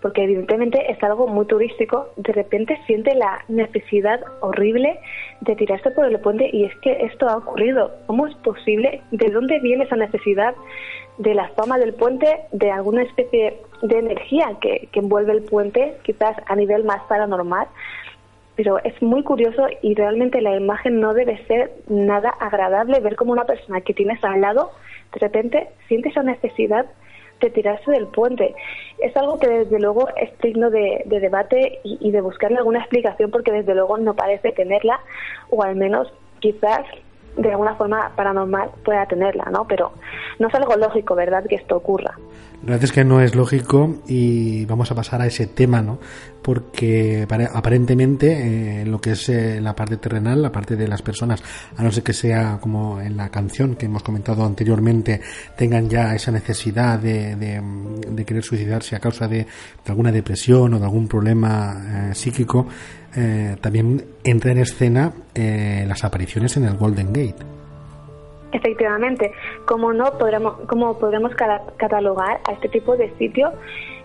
[0.00, 4.98] porque evidentemente es algo muy turístico, de repente siente la necesidad horrible
[5.40, 7.90] de tirarse por el puente y es que esto ha ocurrido.
[8.06, 9.02] ¿Cómo es posible?
[9.10, 10.54] ¿De dónde viene esa necesidad
[11.18, 15.96] de la fama del puente, de alguna especie de energía que, que envuelve el puente,
[16.04, 17.66] quizás a nivel más paranormal?
[18.56, 23.32] Pero es muy curioso y realmente la imagen no debe ser nada agradable ver como
[23.32, 24.70] una persona que tienes al lado
[25.12, 26.86] de repente siente esa necesidad
[27.40, 28.54] de tirarse del puente.
[28.98, 33.30] Es algo que desde luego es digno de, debate y, y, de buscarle alguna explicación
[33.30, 35.00] porque desde luego no parece tenerla
[35.50, 36.82] o al menos quizás
[37.36, 39.66] de alguna forma paranormal pueda tenerla, ¿no?
[39.66, 39.92] Pero
[40.38, 42.14] no es algo lógico, ¿verdad?, que esto ocurra.
[42.62, 45.98] La verdad es que no es lógico y vamos a pasar a ese tema, ¿no?
[46.42, 51.42] Porque aparentemente eh, lo que es eh, la parte terrenal, la parte de las personas,
[51.76, 55.20] a no ser que sea como en la canción que hemos comentado anteriormente,
[55.56, 59.44] tengan ya esa necesidad de, de, querer suicidarse a causa de,
[59.88, 62.68] alguna depresión o de algún problema eh, psíquico,
[63.16, 67.44] eh, también entra en escena eh, las apariciones en el Golden Gate.
[68.52, 69.32] Efectivamente,
[69.66, 71.32] como no podremos, cómo podremos
[71.76, 73.52] catalogar a este tipo de sitio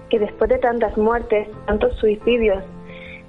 [0.09, 2.63] que después de tantas muertes, tantos suicidios,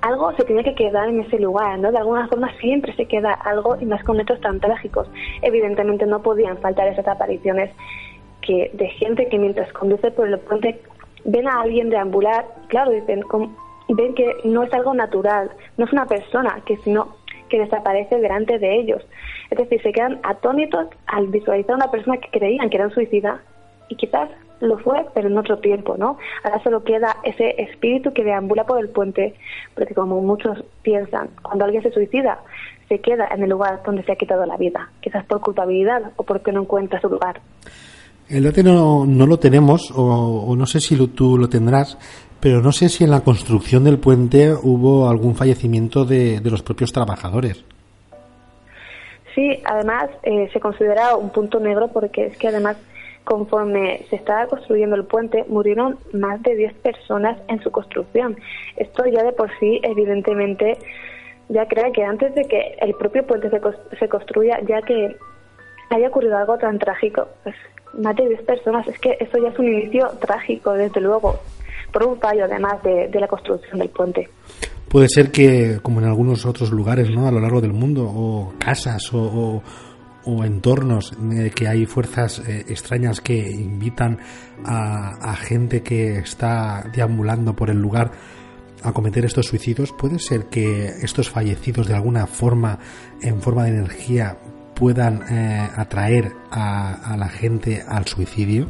[0.00, 1.90] algo se tiene que quedar en ese lugar, ¿no?
[1.90, 5.10] De alguna forma siempre se queda algo y más con hechos tan trágicos.
[5.42, 7.70] Evidentemente no podían faltar esas apariciones
[8.40, 10.80] que de gente que mientras conduce por el puente
[11.24, 13.22] ven a alguien deambular, claro, dicen,
[13.94, 17.16] ven que no es algo natural, no es una persona, que sino
[17.48, 19.02] que desaparece delante de ellos.
[19.50, 22.94] Es decir, se quedan atónitos al visualizar a una persona que creían que era un
[22.94, 23.40] suicida
[23.88, 24.28] y quizás
[24.60, 26.18] lo fue, pero en otro tiempo, ¿no?
[26.42, 29.34] Ahora solo queda ese espíritu que deambula por el puente,
[29.74, 32.40] porque como muchos piensan, cuando alguien se suicida,
[32.88, 36.24] se queda en el lugar donde se ha quitado la vida, quizás por culpabilidad o
[36.24, 37.40] porque no encuentra su lugar.
[38.28, 41.96] El dato no, no lo tenemos, o, o, no sé si lo, tú lo tendrás,
[42.40, 46.62] pero no sé si en la construcción del puente hubo algún fallecimiento de, de los
[46.62, 47.64] propios trabajadores.
[49.34, 52.76] Sí, además eh, se considera un punto negro porque es que además
[53.24, 58.36] conforme se estaba construyendo el puente murieron más de 10 personas en su construcción.
[58.76, 60.78] Esto ya de por sí evidentemente
[61.48, 63.60] ya crea que antes de que el propio puente se,
[63.98, 65.16] se construya, ya que
[65.90, 67.54] haya ocurrido algo tan trágico, pues
[67.94, 71.38] más de 10 personas, es que eso ya es un inicio trágico, desde luego
[71.92, 74.28] por un además de, la construcción del puente.
[74.88, 77.26] Puede ser que, como en algunos otros lugares, ¿no?
[77.26, 79.62] A lo largo del mundo, o casas, o,
[80.24, 84.18] o, entornos, eh, que hay fuerzas eh, extrañas que invitan
[84.64, 88.12] a, a, gente que está deambulando por el lugar
[88.82, 89.92] a cometer estos suicidios.
[89.92, 92.78] Puede ser que estos fallecidos, de alguna forma,
[93.20, 94.38] en forma de energía,
[94.74, 98.68] puedan eh, atraer a, a la gente al suicidio.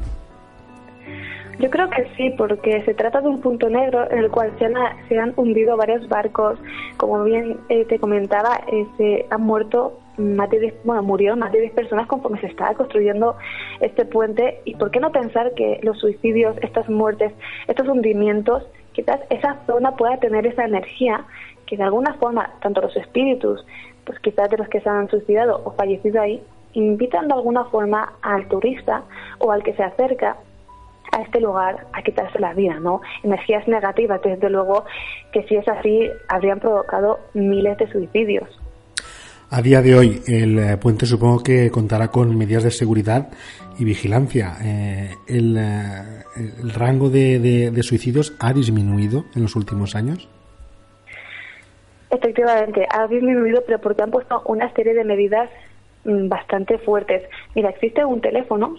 [1.58, 4.66] Yo creo que sí, porque se trata de un punto negro en el cual se
[4.66, 4.74] han,
[5.08, 6.56] se han hundido varios barcos.
[6.98, 11.50] Como bien eh, te comentaba, eh, se han muerto más de 10, bueno, murieron más
[11.50, 13.36] de 10 personas conforme se estaba construyendo
[13.80, 14.61] este puente.
[14.66, 17.32] ¿Y por qué no pensar que los suicidios, estas muertes,
[17.66, 21.24] estos hundimientos, quizás esa zona pueda tener esa energía
[21.66, 23.66] que de alguna forma, tanto los espíritus,
[24.04, 26.40] pues quizás de los que se han suicidado o fallecido ahí,
[26.74, 29.02] invitan de alguna forma al turista
[29.38, 30.36] o al que se acerca
[31.12, 33.00] a este lugar a quitarse la vida, ¿no?
[33.22, 34.84] Energías negativas, desde luego
[35.32, 38.48] que si es así, habrían provocado miles de suicidios.
[39.50, 43.30] A día de hoy, el eh, puente supongo que contará con medidas de seguridad
[43.78, 44.56] y vigilancia.
[44.62, 46.24] Eh, el, eh,
[46.62, 50.28] el, rango de, de, de, suicidios ha disminuido en los últimos años?
[52.11, 55.48] Efectivamente, ha disminuido, pero porque han puesto una serie de medidas
[56.04, 57.22] mm, bastante fuertes.
[57.54, 58.76] Mira, existe un teléfono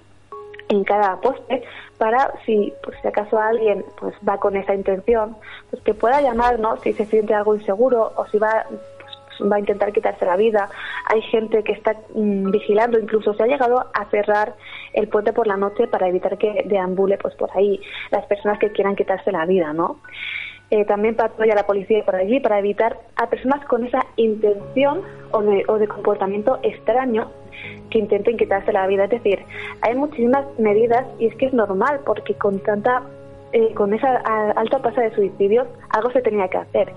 [0.70, 1.63] en cada poste
[1.97, 5.36] para si pues si acaso alguien pues va con esa intención
[5.70, 9.59] pues que pueda llamarnos si se siente algo inseguro o si va pues, va a
[9.59, 10.70] intentar quitarse la vida.
[11.07, 14.55] Hay gente que está mm, vigilando incluso se ha llegado a cerrar
[14.93, 18.72] el puente por la noche para evitar que deambule pues por ahí las personas que
[18.72, 19.99] quieran quitarse la vida no
[20.72, 25.01] eh, también patrulla la policía por allí para evitar a personas con esa intención
[25.32, 27.32] o de, o de comportamiento extraño
[27.89, 29.05] que intenten quitarse la vida.
[29.05, 29.39] Es decir,
[29.82, 33.03] hay muchísimas medidas y es que es normal porque con tanta
[33.51, 34.18] eh, con esa
[34.55, 36.93] alta tasa de suicidios algo se tenía que hacer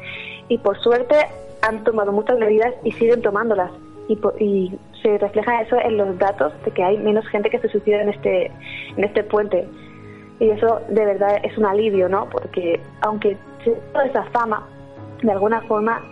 [0.49, 1.15] y por suerte
[1.63, 3.71] han tomado muchas medidas y siguen tomándolas
[4.07, 7.69] y, y se refleja eso en los datos de que hay menos gente que se
[7.69, 8.51] suicida en este
[8.97, 9.67] en este puente
[10.41, 12.29] y eso de verdad es un alivio, ¿no?
[12.29, 13.37] Porque aunque
[13.93, 14.67] toda esa fama
[15.23, 16.03] de alguna forma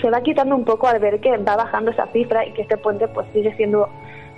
[0.00, 2.76] se va quitando un poco al ver que va bajando esa cifra y que este
[2.76, 3.88] puente pues sigue siendo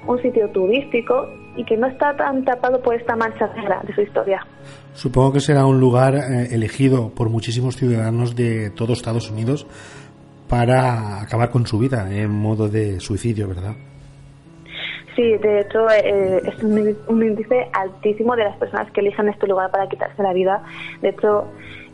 [0.06, 4.00] un sitio turístico y que no está tan tapado por esta mancha negra de su
[4.02, 4.46] historia.
[4.94, 9.66] Supongo que será un lugar eh, elegido por muchísimos ciudadanos de todo Estados Unidos
[10.48, 13.74] para acabar con su vida en modo de suicidio, ¿verdad?
[15.16, 19.46] Sí, de hecho eh, es un, un, índice altísimo de las personas que elijan este
[19.46, 20.62] lugar para quitarse la vida.
[21.02, 21.46] De hecho,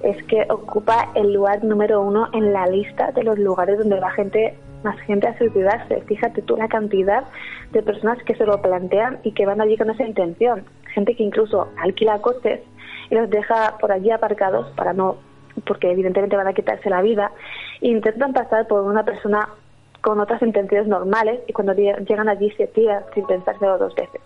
[0.07, 4.11] es que ocupa el lugar número uno en la lista de los lugares donde va
[4.13, 6.01] gente más gente a suicidarse.
[6.03, 7.25] Fíjate tú la cantidad
[7.73, 10.65] de personas que se lo plantean y que van allí con esa intención.
[10.95, 12.61] Gente que incluso alquila coches
[13.11, 15.17] y los deja por allí aparcados para no,
[15.67, 17.33] porque evidentemente van a quitarse la vida,
[17.81, 19.49] e intentan pasar por una persona
[20.03, 24.21] con otras intenciones normales y cuando llegan allí se tiran sin pensárselo dos veces.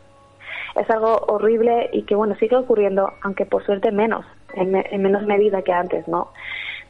[0.76, 5.24] Es algo horrible y que bueno sigue ocurriendo, aunque por suerte menos, en, en menos
[5.24, 6.28] medida que antes, ¿no?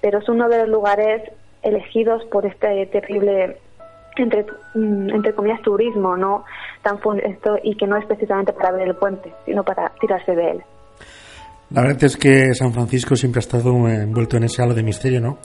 [0.00, 1.22] Pero es uno de los lugares
[1.62, 3.56] elegidos por este terrible
[4.16, 4.44] entre,
[4.74, 6.44] mm, entre comillas turismo no
[6.82, 10.50] tan esto y que no es precisamente para ver el puente sino para tirarse de
[10.50, 10.62] él.
[11.70, 15.20] La verdad es que San Francisco siempre ha estado envuelto en ese halo de misterio
[15.20, 15.38] no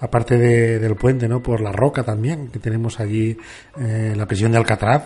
[0.00, 3.36] aparte de, del puente no por la roca también que tenemos allí
[3.80, 5.04] eh, la prisión de Alcatraz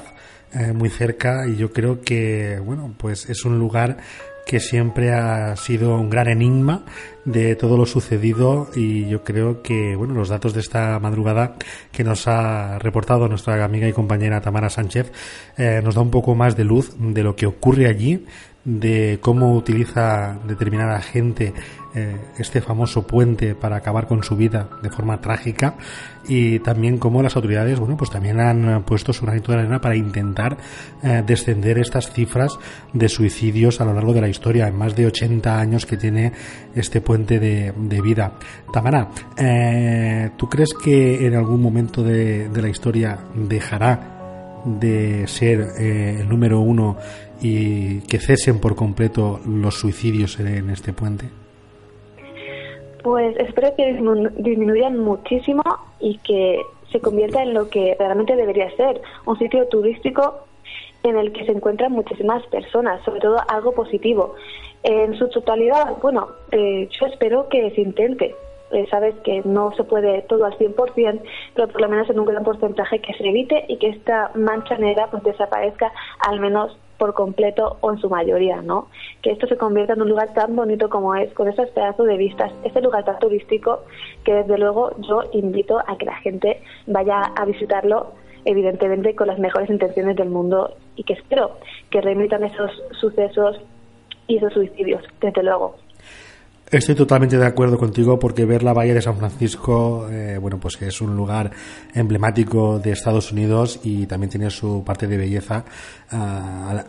[0.55, 3.99] eh, muy cerca y yo creo que bueno pues es un lugar
[4.47, 6.85] que siempre ha sido un gran enigma
[7.25, 11.55] de todo lo sucedido y yo creo que bueno los datos de esta madrugada
[11.93, 15.13] que nos ha reportado nuestra amiga y compañera Tamara Sánchez
[15.57, 18.27] eh, nos da un poco más de luz de lo que ocurre allí
[18.65, 21.53] de cómo utiliza determinada gente
[21.95, 25.75] eh, este famoso puente para acabar con su vida de forma trágica
[26.27, 29.97] y también cómo las autoridades bueno pues también han puesto su granito de arena para
[29.97, 30.57] intentar
[31.03, 32.59] eh, descender estas cifras
[32.95, 36.33] de suicidios a lo largo de la historia en más de 80 años que tiene
[36.75, 38.39] este puente de, de vida.
[38.73, 44.13] Tamara eh, ¿tú crees que en algún momento de, de la historia dejará
[44.65, 46.97] de ser el número uno
[47.43, 51.27] y que cesen por completo los suicidios en este puente?
[53.03, 53.93] Pues espero que
[54.37, 55.63] disminuyan muchísimo
[55.99, 56.61] y que
[56.93, 60.45] se convierta en lo que realmente debería ser, un sitio turístico
[61.03, 64.37] en el que se encuentran muchísimas personas, sobre todo algo positivo.
[64.85, 68.37] En su totalidad, bueno, eh, yo espero que se intente.
[68.73, 71.21] Eh, sabes que no se puede todo al 100%,
[71.55, 74.77] pero por lo menos en un gran porcentaje que se evite y que esta mancha
[74.79, 75.93] negra pues desaparezca
[76.27, 78.89] al menos por completo o en su mayoría, ¿no?
[79.23, 82.17] Que esto se convierta en un lugar tan bonito como es, con esos pedazos de
[82.17, 83.81] vistas, este lugar tan turístico
[84.25, 88.13] que desde luego yo invito a que la gente vaya a visitarlo
[88.45, 91.57] evidentemente con las mejores intenciones del mundo y que espero
[91.91, 92.71] que remitan esos
[93.01, 93.61] sucesos
[94.29, 95.75] y esos suicidios, desde luego.
[96.73, 100.81] Estoy totalmente de acuerdo contigo porque ver la bahía de San Francisco, eh, bueno, pues
[100.81, 101.51] es un lugar
[101.95, 105.67] emblemático de Estados Unidos y también tiene su parte de belleza
[106.11, 106.17] uh,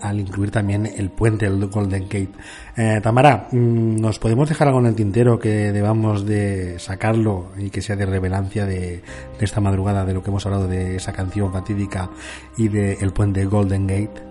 [0.01, 2.29] al, incluir también el puente, el Golden Gate.
[2.77, 7.69] Eh, Tamara, mm, ¿nos podemos dejar algo en el tintero que debamos de sacarlo y
[7.69, 9.01] que sea de revelancia de,
[9.37, 12.09] de esta madrugada de lo que hemos hablado de esa canción fatídica
[12.55, 14.21] y del el puente Golden Gate?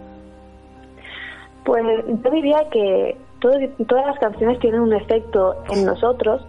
[1.64, 1.84] Pues
[2.24, 6.42] yo diría que todas las canciones tienen un efecto en nosotros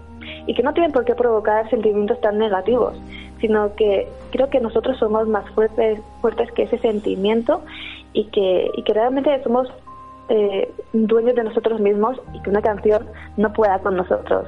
[0.45, 2.95] y que no tienen por qué provocar sentimientos tan negativos,
[3.41, 7.61] sino que creo que nosotros somos más fuertes, fuertes que ese sentimiento
[8.13, 9.67] y que, y que realmente somos
[10.29, 14.47] eh, dueños de nosotros mismos y que una canción no pueda con nosotros.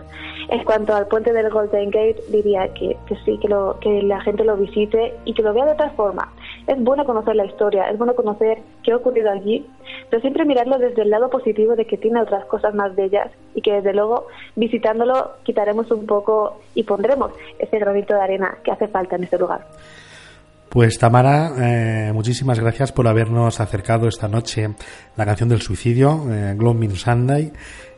[0.50, 4.22] En cuanto al puente del Golden Gate, diría que, que sí, que, lo, que la
[4.22, 6.32] gente lo visite y que lo vea de otra forma.
[6.68, 9.66] Es bueno conocer la historia, es bueno conocer qué ha ocurrido allí,
[10.10, 13.62] pero siempre mirarlo desde el lado positivo de que tiene otras cosas más bellas y
[13.62, 18.88] que desde luego visitándolo quitaremos un poco y pondremos ese granito de arena que hace
[18.88, 19.62] falta en este lugar.
[20.76, 24.76] Pues Tamara, eh, muchísimas gracias por habernos acercado esta noche
[25.16, 27.54] la canción del suicidio, eh, Gloaming Sunday,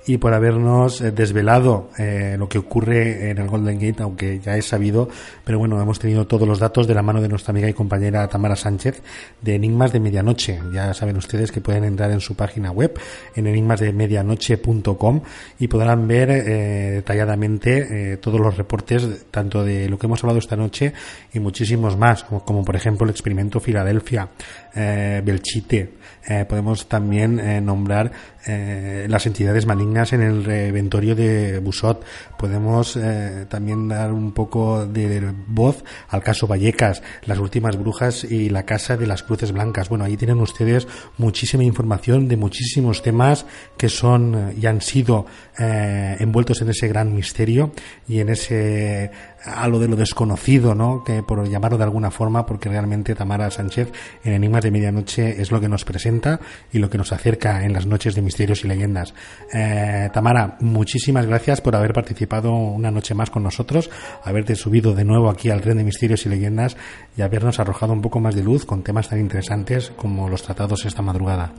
[0.07, 4.55] y por habernos eh, desvelado eh, lo que ocurre en el Golden Gate, aunque ya
[4.55, 5.09] es sabido,
[5.43, 8.27] pero bueno, hemos tenido todos los datos de la mano de nuestra amiga y compañera
[8.27, 9.01] Tamara Sánchez
[9.41, 10.59] de Enigmas de Medianoche.
[10.73, 12.97] Ya saben ustedes que pueden entrar en su página web,
[13.35, 15.21] en enigmasdemedianoche.com
[15.59, 20.39] y podrán ver eh, detalladamente eh, todos los reportes, tanto de lo que hemos hablado
[20.39, 20.93] esta noche
[21.33, 24.29] y muchísimos más, como, como por ejemplo el experimento Filadelfia,
[24.77, 25.97] eh, Belchite,
[26.29, 28.11] eh, podemos también eh, nombrar
[28.45, 32.03] eh, las entidades malignas en el reventorio de Busot.
[32.37, 38.49] Podemos eh, también dar un poco de voz al caso Vallecas, las últimas brujas y
[38.49, 39.87] la casa de las cruces blancas.
[39.87, 40.85] Bueno, ahí tienen ustedes
[41.17, 43.45] muchísima información de muchísimos temas
[43.77, 45.25] que son y han sido
[45.57, 47.71] envueltos en ese gran misterio
[48.07, 49.11] y en ese
[49.43, 51.03] algo de lo desconocido, ¿no?
[51.03, 53.91] Que por llamarlo de alguna forma, porque realmente Tamara Sánchez
[54.23, 56.39] en Enigmas de Medianoche es lo que nos presenta
[56.71, 59.13] y lo que nos acerca en las noches de misterios y leyendas.
[59.53, 63.89] Eh, Tamara, muchísimas gracias por haber participado una noche más con nosotros,
[64.23, 66.77] haberte subido de nuevo aquí al tren de misterios y leyendas
[67.15, 70.85] y habernos arrojado un poco más de luz con temas tan interesantes como los tratados
[70.85, 71.51] esta madrugada.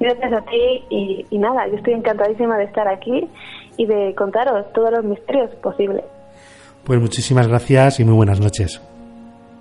[0.00, 3.28] Gracias a ti y nada, yo estoy encantadísima de estar aquí
[3.76, 6.04] y de contaros todos los misterios posibles.
[6.84, 8.80] Pues muchísimas gracias y muy buenas noches.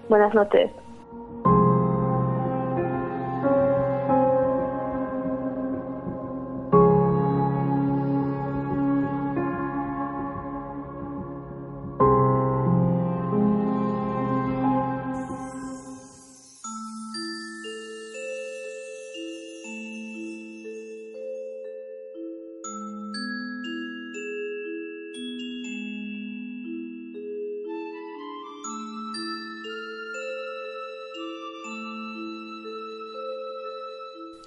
[0.10, 0.72] Buenas noches.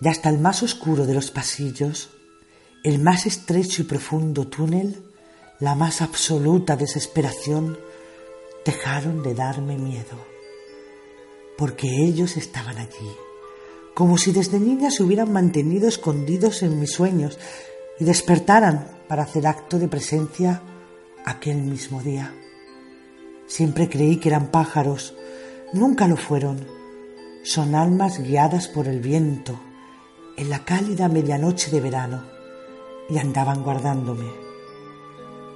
[0.00, 2.10] Y hasta el más oscuro de los pasillos,
[2.82, 5.02] el más estrecho y profundo túnel,
[5.60, 7.78] la más absoluta desesperación,
[8.64, 10.18] dejaron de darme miedo,
[11.56, 13.10] porque ellos estaban allí,
[13.94, 17.38] como si desde niña se hubieran mantenido escondidos en mis sueños
[18.00, 20.62] y despertaran para hacer acto de presencia
[21.24, 22.34] aquel mismo día.
[23.46, 25.14] Siempre creí que eran pájaros,
[25.72, 26.66] nunca lo fueron.
[27.42, 29.60] Son almas guiadas por el viento,
[30.36, 32.22] en la cálida medianoche de verano
[33.08, 34.30] y andaban guardándome.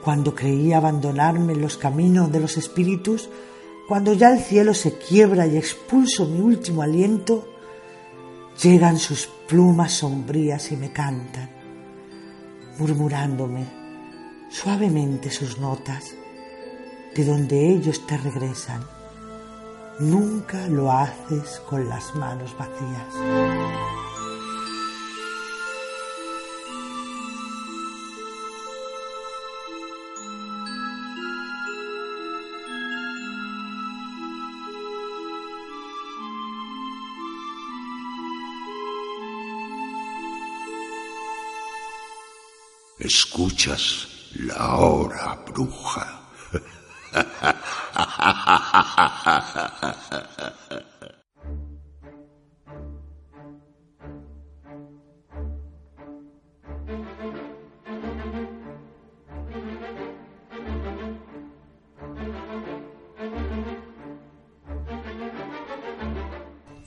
[0.02, 3.28] Cuando creí abandonarme en los caminos de los espíritus,
[3.88, 7.48] cuando ya el cielo se quiebra y expulso mi último aliento,
[8.62, 11.50] llegan sus plumas sombrías y me cantan,
[12.78, 13.78] murmurándome
[14.50, 16.14] suavemente sus notas,
[17.14, 18.82] de donde ellos te regresan.
[20.00, 24.07] Nunca lo haces con las manos vacías.
[43.08, 46.20] Escuchas la hora bruja.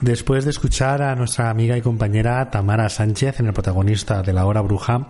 [0.02, 4.44] Después de escuchar a nuestra amiga y compañera Tamara Sánchez en el protagonista de La
[4.46, 5.06] Hora Bruja,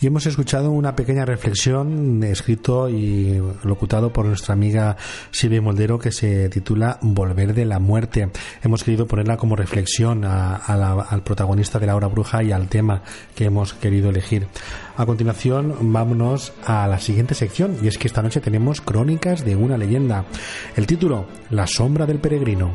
[0.00, 4.96] y hemos escuchado una pequeña reflexión escrito y locutado por nuestra amiga
[5.30, 8.30] Silvia Moldero que se titula Volver de la muerte.
[8.64, 13.02] Hemos querido ponerla como reflexión al protagonista de La Hora Bruja y al tema
[13.36, 14.48] que hemos querido elegir.
[14.96, 19.54] A continuación, vámonos a la siguiente sección, y es que esta noche tenemos Crónicas de
[19.54, 20.24] una leyenda.
[20.74, 22.72] El título, La sombra del peregrino.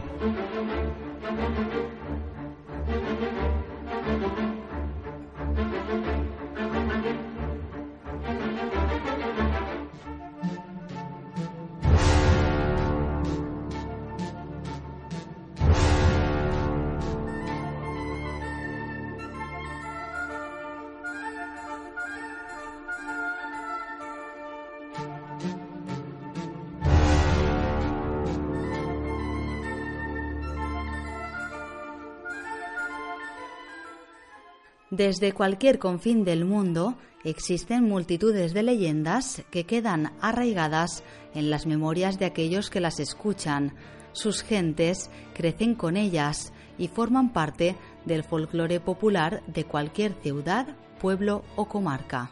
[34.98, 41.04] Desde cualquier confín del mundo existen multitudes de leyendas que quedan arraigadas
[41.36, 43.76] en las memorias de aquellos que las escuchan.
[44.12, 47.76] Sus gentes crecen con ellas y forman parte
[48.06, 52.32] del folclore popular de cualquier ciudad, pueblo o comarca.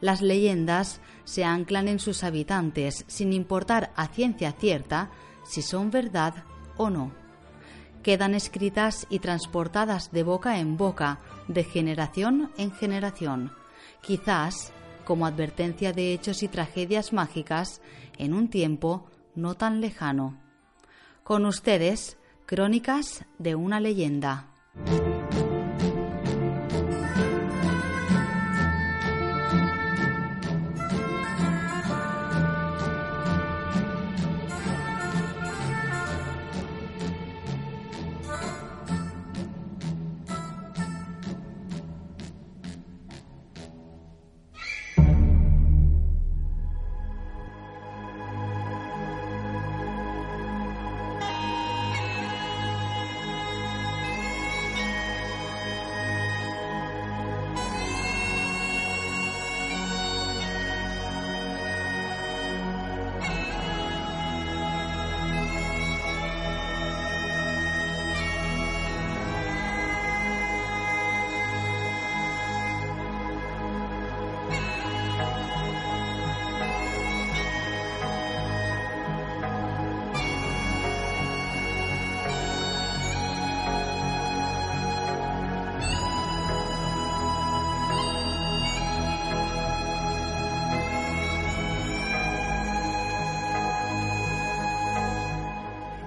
[0.00, 5.10] Las leyendas se anclan en sus habitantes sin importar a ciencia cierta
[5.44, 6.44] si son verdad
[6.76, 7.12] o no.
[8.02, 13.52] Quedan escritas y transportadas de boca en boca, de generación en generación,
[14.00, 14.72] quizás
[15.04, 17.80] como advertencia de hechos y tragedias mágicas
[18.18, 20.38] en un tiempo no tan lejano.
[21.22, 24.48] Con ustedes, Crónicas de una leyenda.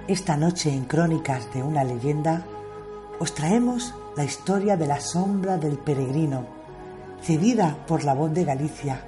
[0.08, 2.44] Esta noche en Crónicas de una leyenda
[3.18, 6.46] os traemos la historia de la sombra del peregrino,
[7.20, 9.00] cedida por la voz de Galicia,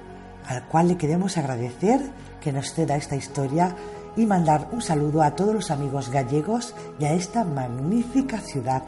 [0.45, 2.01] al cual le queremos agradecer
[2.41, 3.73] que nos ceda esta historia
[4.17, 8.83] y mandar un saludo a todos los amigos gallegos y a esta magnífica ciudad.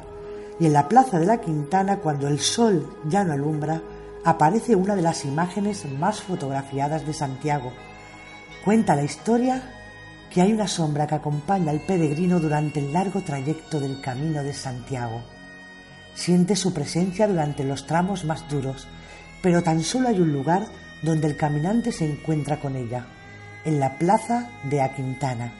[0.60, 3.82] Y en la plaza de la Quintana, cuando el sol ya no alumbra,
[4.26, 7.72] aparece una de las imágenes más fotografiadas de Santiago.
[8.66, 9.81] Cuenta la historia
[10.34, 14.54] que hay una sombra que acompaña al peregrino durante el largo trayecto del camino de
[14.54, 15.22] Santiago.
[16.14, 18.88] Siente su presencia durante los tramos más duros,
[19.42, 20.66] pero tan solo hay un lugar
[21.02, 23.06] donde el caminante se encuentra con ella,
[23.66, 25.54] en la plaza de Aquintana.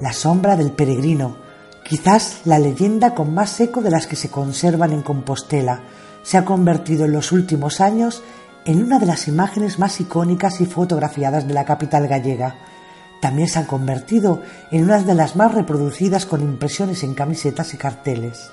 [0.00, 1.36] La sombra del peregrino,
[1.90, 5.80] Quizás la leyenda con más eco de las que se conservan en Compostela
[6.22, 8.22] se ha convertido en los últimos años
[8.64, 12.54] en una de las imágenes más icónicas y fotografiadas de la capital gallega.
[13.20, 17.76] También se ha convertido en una de las más reproducidas con impresiones en camisetas y
[17.76, 18.52] carteles.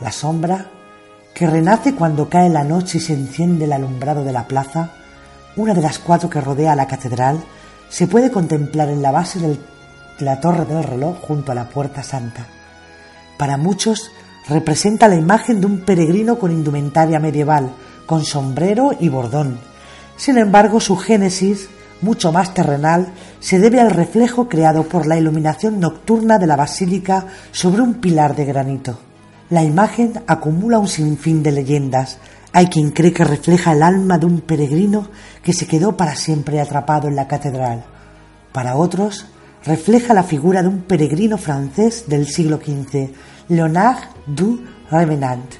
[0.00, 0.70] La sombra,
[1.34, 4.92] que renace cuando cae la noche y se enciende el alumbrado de la plaza,
[5.56, 7.42] una de las cuatro que rodea la catedral,
[7.88, 9.58] se puede contemplar en la base del
[10.20, 12.46] la torre del reloj junto a la puerta santa.
[13.36, 14.10] Para muchos
[14.48, 17.70] representa la imagen de un peregrino con indumentaria medieval,
[18.06, 19.58] con sombrero y bordón.
[20.16, 21.68] Sin embargo, su génesis,
[22.00, 23.08] mucho más terrenal,
[23.40, 28.34] se debe al reflejo creado por la iluminación nocturna de la basílica sobre un pilar
[28.34, 28.98] de granito.
[29.50, 32.18] La imagen acumula un sinfín de leyendas.
[32.52, 35.08] Hay quien cree que refleja el alma de un peregrino
[35.42, 37.84] que se quedó para siempre atrapado en la catedral.
[38.52, 39.26] Para otros,
[39.64, 43.10] refleja la figura de un peregrino francés del siglo XV,
[43.48, 45.54] Leonard du Revenant,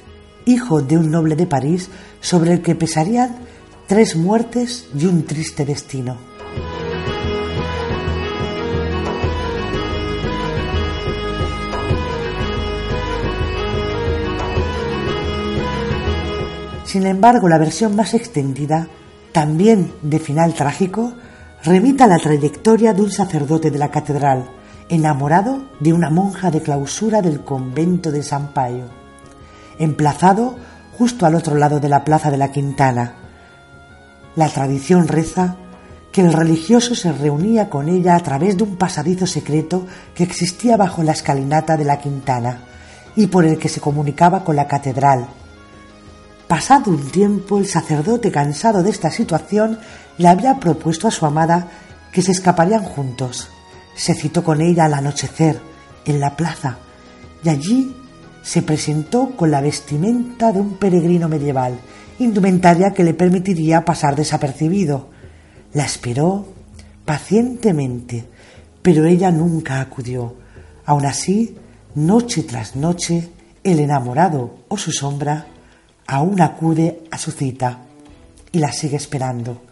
[0.45, 1.89] hijo de un noble de París
[2.19, 3.35] sobre el que pesarían
[3.87, 6.17] tres muertes y un triste destino.
[16.89, 18.87] Sin embargo, la versión más extendida,
[19.31, 21.13] también de final trágico,
[21.63, 24.49] remita la trayectoria de un sacerdote de la catedral,
[24.87, 28.85] enamorado de una monja de clausura del convento de San Payo,
[29.77, 30.55] emplazado
[30.97, 33.15] justo al otro lado de la plaza de la Quintana.
[34.35, 35.57] La tradición reza
[36.11, 39.85] que el religioso se reunía con ella a través de un pasadizo secreto
[40.15, 42.63] que existía bajo la escalinata de la Quintana
[43.15, 45.27] y por el que se comunicaba con la catedral,
[46.49, 49.77] Pasado un tiempo, el sacerdote, cansado de esta situación,
[50.19, 51.67] le había propuesto a su amada
[52.11, 53.47] que se escaparían juntos.
[53.95, 55.59] Se citó con ella al anochecer,
[56.05, 56.77] en la plaza,
[57.43, 57.95] y allí
[58.43, 61.79] se presentó con la vestimenta de un peregrino medieval,
[62.19, 65.09] indumentaria que le permitiría pasar desapercibido.
[65.73, 66.47] La esperó,
[67.05, 68.25] pacientemente,
[68.81, 70.35] pero ella nunca acudió.
[70.85, 71.55] Aún así,
[71.95, 73.29] noche tras noche,
[73.63, 75.47] el enamorado o su sombra
[76.07, 77.79] aún acude a su cita
[78.51, 79.68] y la sigue esperando.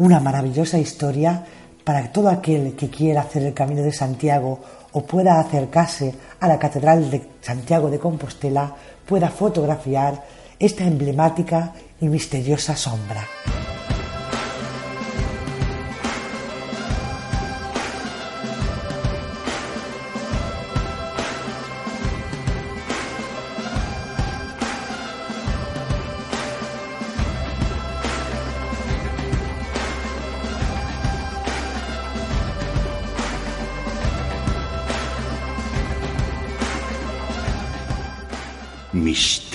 [0.00, 1.44] Una maravillosa historia
[1.84, 4.58] para todo aquel que quiera hacer el camino de Santiago
[4.92, 8.74] o pueda acercarse a la Catedral de Santiago de Compostela,
[9.04, 10.24] pueda fotografiar
[10.58, 13.28] esta emblemática y misteriosa sombra.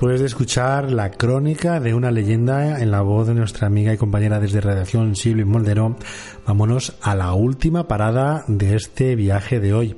[0.00, 3.98] Después de escuchar la crónica de una leyenda en la voz de nuestra amiga y
[3.98, 5.98] compañera desde Redacción Silvia Moldero,
[6.46, 9.96] vámonos a la última parada de este viaje de hoy.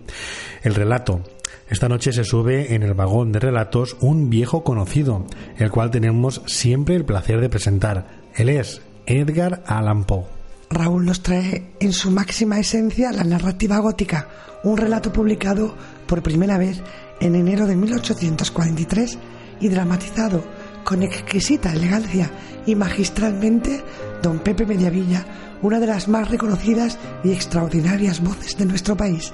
[0.64, 1.22] El relato.
[1.68, 5.24] Esta noche se sube en el vagón de relatos un viejo conocido,
[5.56, 8.08] el cual tenemos siempre el placer de presentar.
[8.34, 10.24] Él es Edgar Allan Poe.
[10.68, 14.26] Raúl nos trae en su máxima esencia la narrativa gótica,
[14.64, 15.76] un relato publicado
[16.08, 16.82] por primera vez
[17.20, 19.16] en enero de 1843
[19.62, 20.44] y dramatizado
[20.84, 22.28] con exquisita elegancia
[22.66, 23.82] y magistralmente
[24.20, 25.24] don Pepe Mediavilla,
[25.62, 29.32] una de las más reconocidas y extraordinarias voces de nuestro país.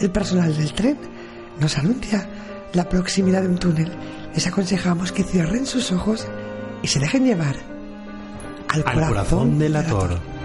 [0.00, 0.98] El personal del tren
[1.60, 2.26] nos anuncia
[2.72, 3.92] la proximidad de un túnel.
[4.34, 6.26] Les aconsejamos que cierren sus ojos
[6.82, 7.56] y se dejen llevar
[8.68, 10.35] al, Al corazón del ator.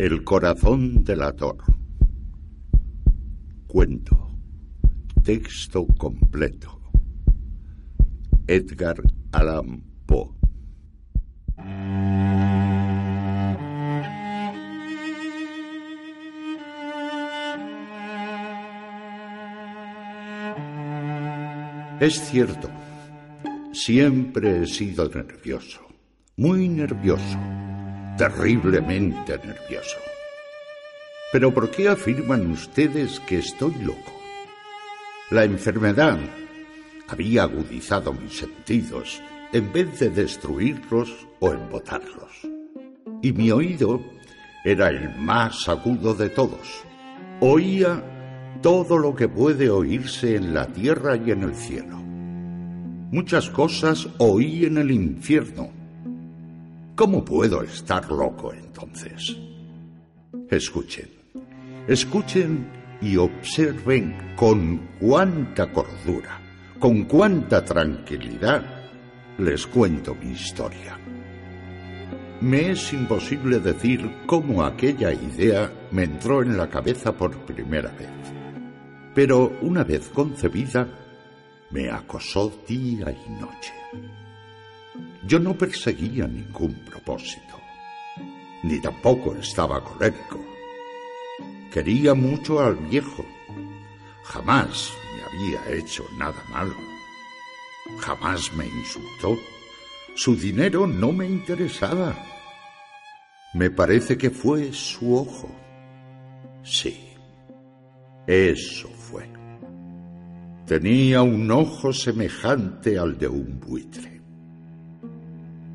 [0.00, 1.58] El corazón del ator.
[3.66, 4.30] Cuento.
[5.22, 6.80] Texto completo.
[8.46, 8.96] Edgar
[9.30, 10.30] Allan Poe.
[22.00, 22.70] Es cierto,
[23.74, 25.82] siempre he sido nervioso,
[26.38, 27.38] muy nervioso,
[28.20, 29.96] terriblemente nervioso.
[31.32, 34.12] Pero ¿por qué afirman ustedes que estoy loco?
[35.30, 36.18] La enfermedad
[37.08, 39.22] había agudizado mis sentidos
[39.54, 42.46] en vez de destruirlos o embotarlos.
[43.22, 44.02] Y mi oído
[44.66, 46.84] era el más agudo de todos.
[47.40, 48.04] Oía
[48.60, 51.96] todo lo que puede oírse en la tierra y en el cielo.
[53.12, 55.79] Muchas cosas oí en el infierno.
[56.94, 59.36] ¿Cómo puedo estar loco entonces?
[60.48, 61.08] Escuchen,
[61.86, 62.68] escuchen
[63.00, 66.40] y observen con cuánta cordura,
[66.78, 68.62] con cuánta tranquilidad
[69.38, 70.98] les cuento mi historia.
[72.40, 78.20] Me es imposible decir cómo aquella idea me entró en la cabeza por primera vez
[79.14, 80.86] pero una vez concebida,
[81.70, 83.79] me acosó día y noche.
[85.26, 87.60] Yo no perseguía ningún propósito,
[88.62, 90.42] ni tampoco estaba colérico.
[91.70, 93.24] Quería mucho al viejo.
[94.24, 96.74] Jamás me había hecho nada malo.
[97.98, 99.38] Jamás me insultó.
[100.14, 102.16] Su dinero no me interesaba.
[103.54, 105.50] Me parece que fue su ojo.
[106.62, 107.14] Sí,
[108.26, 109.28] eso fue.
[110.66, 114.19] Tenía un ojo semejante al de un buitre.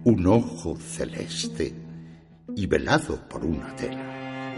[0.06, 1.74] Un ojo celeste
[2.56, 4.54] y velado por una tela.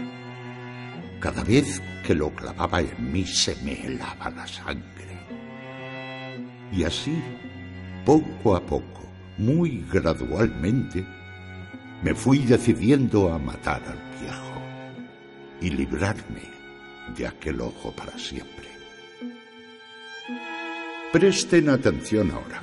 [1.20, 5.16] Cada vez que lo clavaba en mí se me helaba la sangre.
[6.70, 7.18] Y así,
[8.04, 11.02] poco a poco, muy gradualmente,
[12.02, 14.60] me fui decidiendo a matar al viejo.
[15.62, 16.42] y librarme
[17.16, 18.68] de aquel ojo para siempre.
[21.10, 22.62] Presten atención ahora.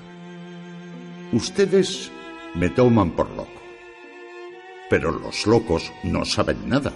[1.33, 2.11] Ustedes
[2.55, 3.61] me toman por loco,
[4.89, 6.93] pero los locos no saben nada.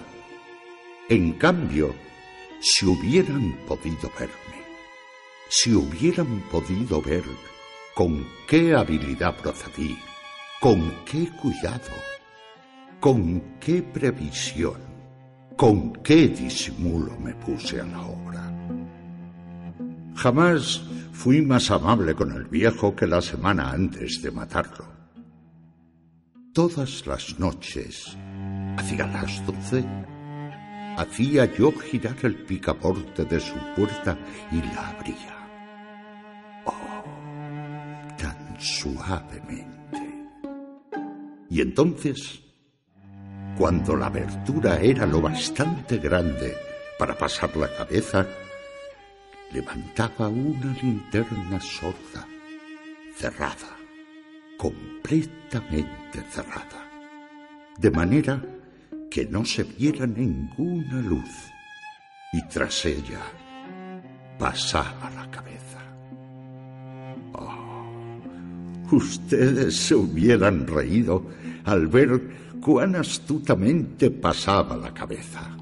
[1.08, 1.94] En cambio,
[2.60, 4.64] si hubieran podido verme,
[5.48, 7.24] si hubieran podido ver
[7.94, 9.98] con qué habilidad procedí,
[10.60, 11.90] con qué cuidado,
[13.00, 14.80] con qué previsión,
[15.56, 18.50] con qué disimulo me puse a la obra.
[20.14, 20.82] Jamás
[21.12, 24.99] fui más amable con el viejo que la semana antes de matarlo.
[26.52, 28.18] Todas las noches,
[28.76, 29.84] hacia las doce,
[30.96, 34.18] hacía yo girar el picaporte de su puerta
[34.50, 35.36] y la abría.
[36.64, 40.26] Oh, tan suavemente.
[41.48, 42.40] Y entonces,
[43.56, 46.56] cuando la abertura era lo bastante grande
[46.98, 48.26] para pasar la cabeza,
[49.52, 52.26] levantaba una linterna sorda,
[53.14, 53.79] cerrada,
[54.60, 56.84] completamente cerrada,
[57.78, 58.42] de manera
[59.10, 61.50] que no se viera ninguna luz,
[62.34, 63.22] y tras ella
[64.38, 65.80] pasaba la cabeza.
[67.32, 67.86] Oh,
[68.92, 71.24] ustedes se hubieran reído
[71.64, 72.20] al ver
[72.60, 75.56] cuán astutamente pasaba la cabeza.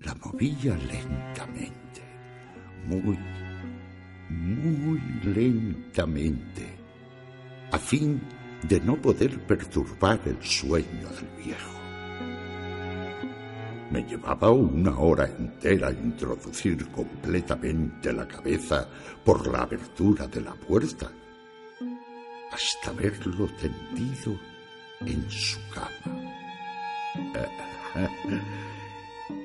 [0.00, 2.02] La movía lentamente,
[2.86, 3.18] muy,
[4.28, 6.69] muy lentamente,
[7.72, 8.20] a fin
[8.62, 11.80] de no poder perturbar el sueño del viejo.
[13.90, 18.88] Me llevaba una hora entera introducir completamente la cabeza
[19.24, 21.10] por la abertura de la puerta,
[22.52, 24.38] hasta verlo tendido
[25.00, 26.30] en su cama.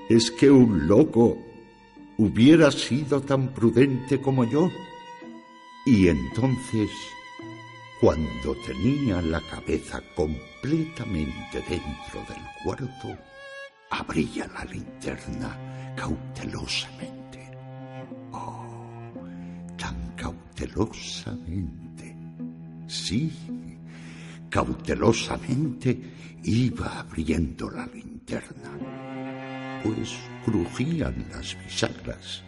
[0.10, 1.42] ¿Es que un loco
[2.18, 4.70] hubiera sido tan prudente como yo?
[5.88, 6.92] Y entonces
[8.06, 13.18] cuando tenía la cabeza completamente dentro del cuarto,
[13.90, 15.58] abría la linterna
[15.96, 17.50] cautelosamente.
[18.32, 19.12] Oh,
[19.76, 22.16] tan cautelosamente.
[22.86, 23.32] Sí,
[24.52, 26.00] cautelosamente
[26.44, 28.70] iba abriendo la linterna,
[29.84, 32.44] pues crujían las bisagras.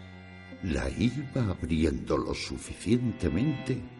[0.61, 3.96] La iba abriendo lo suficientemente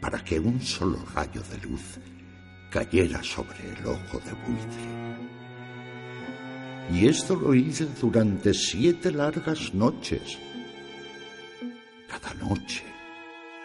[0.00, 1.98] para que un solo rayo de luz
[2.70, 5.20] cayera sobre el ojo de buitre.
[6.92, 10.38] Y esto lo hice durante siete largas noches.
[12.08, 12.82] Cada noche,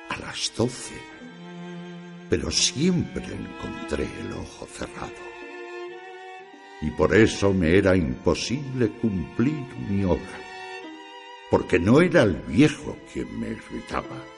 [0.10, 0.96] a las doce.
[2.30, 5.26] Pero siempre encontré el ojo cerrado.
[6.82, 10.40] Y por eso me era imposible cumplir mi obra.
[11.50, 14.35] Porque no era el viejo quien me irritaba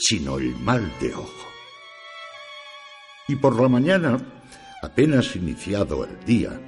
[0.00, 1.48] sino el mal de ojo.
[3.28, 4.18] Y por la mañana,
[4.82, 6.58] apenas iniciado el día,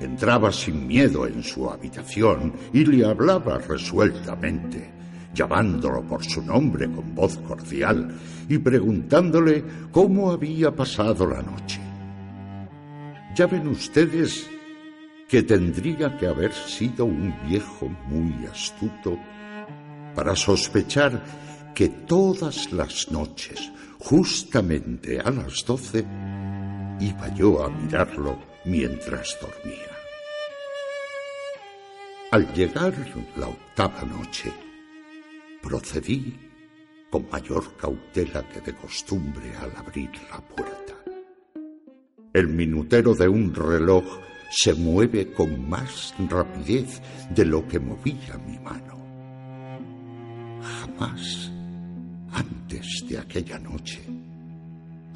[0.00, 4.92] entraba sin miedo en su habitación y le hablaba resueltamente,
[5.34, 8.14] llamándolo por su nombre con voz cordial
[8.48, 11.80] y preguntándole cómo había pasado la noche.
[13.34, 14.48] Ya ven ustedes
[15.28, 19.18] que tendría que haber sido un viejo muy astuto
[20.14, 21.22] para sospechar
[21.76, 26.06] que todas las noches, justamente a las doce,
[26.98, 29.92] iba yo a mirarlo mientras dormía.
[32.30, 32.94] Al llegar
[33.36, 34.50] la octava noche,
[35.60, 36.34] procedí
[37.10, 40.94] con mayor cautela que de costumbre al abrir la puerta.
[42.32, 44.02] El minutero de un reloj
[44.48, 48.96] se mueve con más rapidez de lo que movía mi mano.
[50.62, 51.52] Jamás
[52.32, 54.00] antes de aquella noche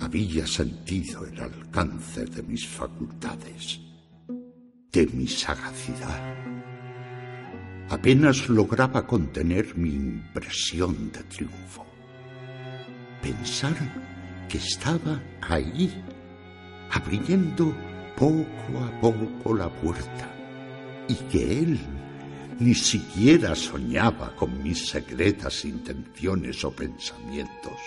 [0.00, 3.80] había sentido el alcance de mis facultades,
[4.92, 6.34] de mi sagacidad.
[7.90, 11.84] Apenas lograba contener mi impresión de triunfo.
[13.20, 13.74] Pensar
[14.48, 16.02] que estaba ahí,
[16.90, 17.74] abriendo
[18.16, 20.32] poco a poco la puerta,
[21.08, 21.78] y que él
[22.60, 27.80] ni siquiera soñaba con mis secretas intenciones o pensamientos.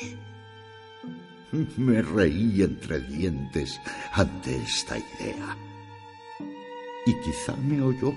[1.77, 3.79] Me reí entre dientes
[4.13, 5.55] ante esta idea.
[7.05, 8.13] Y quizá me oyó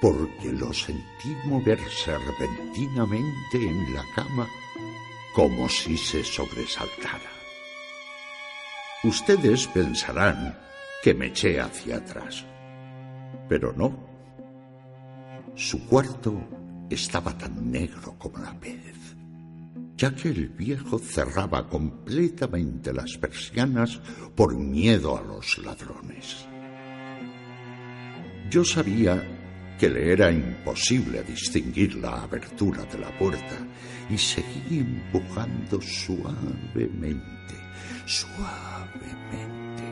[0.00, 4.48] porque lo sentí moverse repentinamente en la cama
[5.34, 7.30] como si se sobresaltara.
[9.04, 10.58] Ustedes pensarán
[11.02, 12.44] que me eché hacia atrás.
[13.48, 14.13] Pero no.
[15.56, 16.34] Su cuarto
[16.90, 19.14] estaba tan negro como la pez,
[19.96, 24.00] ya que el viejo cerraba completamente las persianas
[24.34, 26.44] por miedo a los ladrones.
[28.50, 29.22] Yo sabía
[29.78, 33.56] que le era imposible distinguir la abertura de la puerta
[34.10, 37.54] y seguí empujando suavemente,
[38.06, 39.84] suavemente.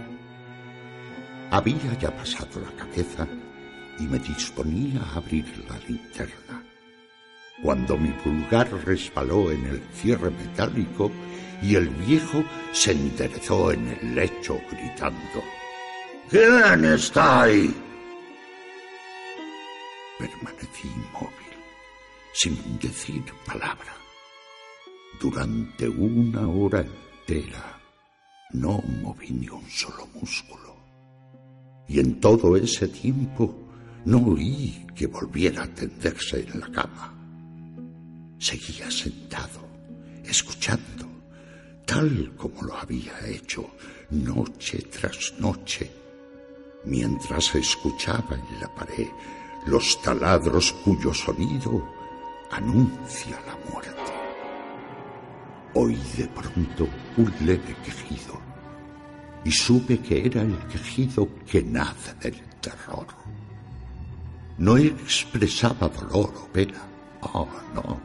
[1.52, 3.28] Había ya pasado la cabeza
[4.02, 6.64] y me disponía a abrir la linterna,
[7.62, 11.10] cuando mi pulgar resbaló en el cierre metálico
[11.62, 15.42] y el viejo se enderezó en el lecho gritando
[16.28, 17.72] ¿Quién está ahí?
[20.18, 21.54] Permanecí inmóvil,
[22.32, 23.94] sin decir palabra.
[25.20, 27.80] Durante una hora entera
[28.52, 30.74] no moví ni un solo músculo.
[31.86, 33.61] Y en todo ese tiempo
[34.04, 37.14] no oí que volviera a tenderse en la cama.
[38.38, 39.68] Seguía sentado,
[40.24, 41.06] escuchando,
[41.86, 43.70] tal como lo había hecho
[44.10, 45.90] noche tras noche,
[46.84, 49.08] mientras escuchaba en la pared
[49.66, 51.88] los taladros cuyo sonido
[52.50, 54.12] anuncia la muerte.
[55.74, 58.40] Oí de pronto un leve quejido
[59.44, 63.06] y supe que era el quejido que nace del terror.
[64.62, 66.82] No expresaba dolor o pena,
[67.34, 68.00] oh no.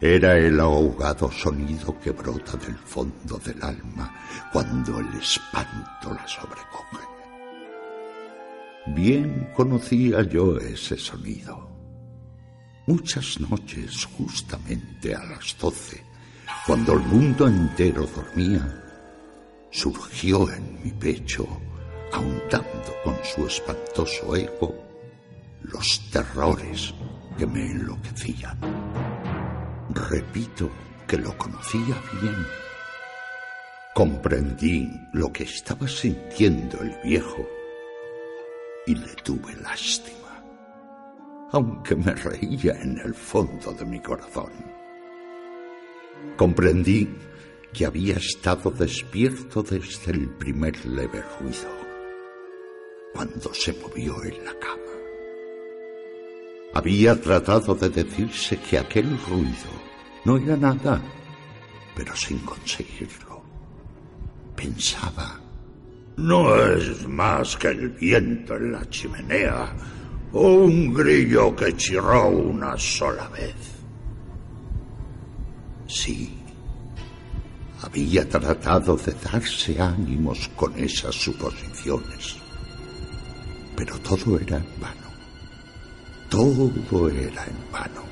[0.00, 4.10] Era el ahogado sonido que brota del fondo del alma
[4.50, 7.04] cuando el espanto la sobrecoge.
[8.86, 11.68] Bien conocía yo ese sonido.
[12.86, 16.02] Muchas noches, justamente a las doce,
[16.66, 18.64] cuando el mundo entero dormía,
[19.70, 21.46] surgió en mi pecho,
[22.14, 24.91] ahondando con su espantoso eco,
[25.64, 26.94] los terrores
[27.38, 28.58] que me enloquecían.
[29.90, 30.70] Repito
[31.06, 32.46] que lo conocía bien.
[33.94, 37.46] Comprendí lo que estaba sintiendo el viejo
[38.86, 40.42] y le tuve lástima,
[41.52, 44.52] aunque me reía en el fondo de mi corazón.
[46.36, 47.08] Comprendí
[47.72, 51.70] que había estado despierto desde el primer leve ruido,
[53.12, 54.91] cuando se movió en la cama.
[56.74, 59.70] Había tratado de decirse que aquel ruido
[60.24, 61.00] no era nada,
[61.94, 63.42] pero sin conseguirlo.
[64.56, 65.42] Pensaba
[66.16, 69.72] no es más que el viento en la chimenea
[70.32, 73.54] o un grillo que chirró una sola vez.
[75.86, 76.38] Sí,
[77.82, 82.36] había tratado de darse ánimos con esas suposiciones,
[83.76, 85.01] pero todo era en vano.
[86.32, 88.04] Todo era en vano,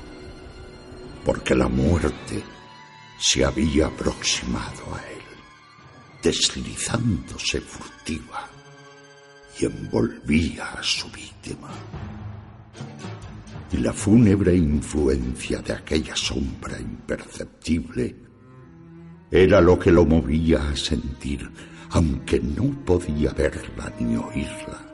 [1.25, 2.43] porque la muerte
[3.17, 5.21] se había aproximado a él
[6.21, 8.47] deslizándose furtiva
[9.59, 11.71] y envolvía a su víctima.
[13.71, 18.15] Y la fúnebre influencia de aquella sombra imperceptible
[19.31, 21.49] era lo que lo movía a sentir,
[21.89, 24.90] aunque no podía verla ni oírla,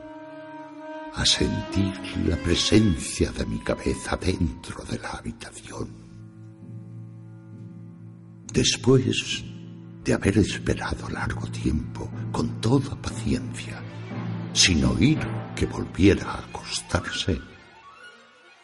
[1.18, 1.92] a sentir
[2.28, 5.88] la presencia de mi cabeza dentro de la habitación.
[8.52, 9.42] Después
[10.04, 13.82] de haber esperado largo tiempo, con toda paciencia,
[14.52, 15.18] sin oír
[15.56, 17.40] que volviera a acostarse,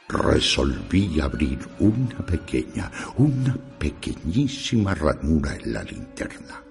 [0.08, 6.62] resolví abrir una pequeña, una pequeñísima ranura en la linterna.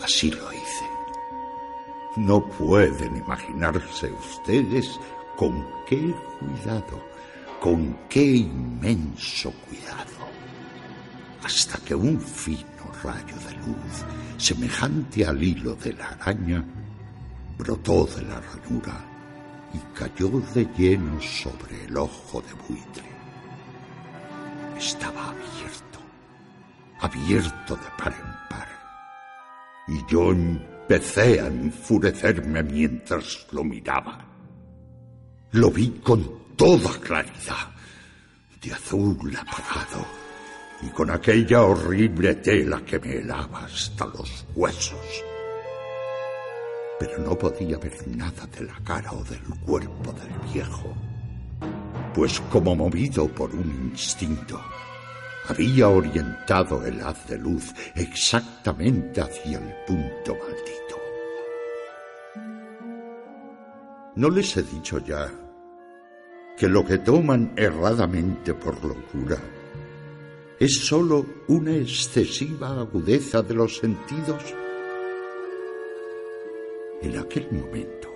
[0.00, 0.93] Así lo hice.
[2.16, 5.00] No pueden imaginarse ustedes
[5.36, 7.02] con qué cuidado,
[7.60, 10.28] con qué inmenso cuidado,
[11.42, 12.64] hasta que un fin
[13.04, 14.04] rayo de luz,
[14.38, 16.64] semejante al hilo de la araña,
[17.58, 19.04] brotó de la ranura
[19.72, 23.04] y cayó de lleno sobre el ojo de buitre.
[24.78, 25.98] Estaba abierto,
[27.00, 28.68] abierto de par en par,
[29.88, 30.32] y yo
[30.86, 34.22] empecé a enfurecerme mientras lo miraba.
[35.52, 37.72] Lo vi con toda claridad,
[38.60, 40.04] de azul apagado
[40.82, 45.24] y con aquella horrible tela que me helaba hasta los huesos.
[47.00, 50.94] Pero no podía ver nada de la cara o del cuerpo del viejo,
[52.14, 54.60] pues como movido por un instinto,
[55.48, 60.74] había orientado el haz de luz exactamente hacia el punto maldito.
[64.16, 65.30] ¿No les he dicho ya
[66.56, 69.38] que lo que toman erradamente por locura
[70.58, 74.54] es sólo una excesiva agudeza de los sentidos?
[77.02, 78.08] En aquel momento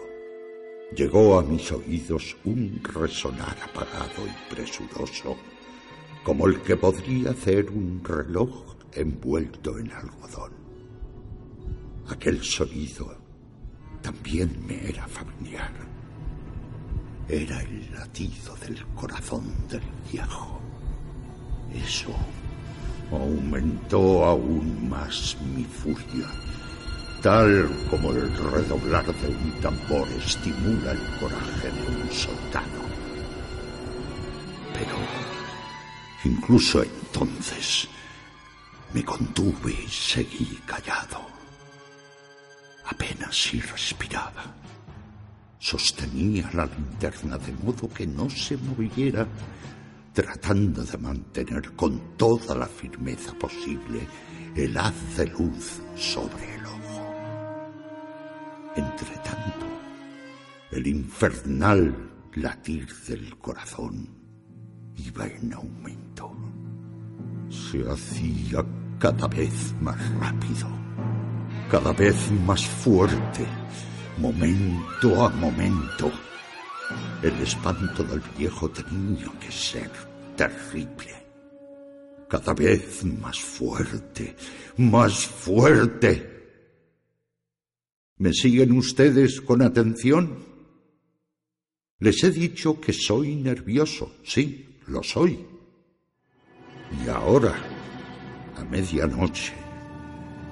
[0.95, 5.37] llegó a mis oídos un resonar apagado y presuroso,
[6.29, 10.53] como el que podría hacer un reloj envuelto en algodón.
[12.07, 13.17] Aquel sonido
[14.03, 15.73] también me era familiar.
[17.31, 19.81] Era el latido del corazón del
[20.13, 20.61] viejo.
[21.73, 22.15] Eso
[23.11, 26.29] aumentó aún más mi furia,
[27.23, 32.83] tal como el redoblar de un tambor estimula el coraje de un soldado.
[34.75, 35.28] Pero
[36.29, 37.89] incluso entonces
[38.93, 41.27] me contuve y seguí callado.
[42.87, 44.55] Apenas si respiraba.
[45.59, 49.27] Sostenía la linterna de modo que no se moviera,
[50.13, 54.01] tratando de mantener con toda la firmeza posible
[54.55, 57.15] el haz de luz sobre el ojo.
[58.77, 59.67] Entretanto,
[60.71, 64.18] el infernal latir del corazón
[65.07, 66.33] iba en aumento.
[67.49, 68.65] Se hacía
[68.99, 70.69] cada vez más rápido,
[71.71, 73.47] cada vez más fuerte,
[74.19, 76.11] momento a momento.
[77.23, 79.91] El espanto del viejo tenía que ser
[80.37, 81.15] terrible.
[82.29, 84.37] Cada vez más fuerte,
[84.79, 86.39] más fuerte.
[88.19, 90.45] ¿Me siguen ustedes con atención?
[92.01, 95.47] Les he dicho que soy nervioso, sí, lo soy.
[97.05, 97.55] Y ahora,
[98.57, 99.53] a medianoche,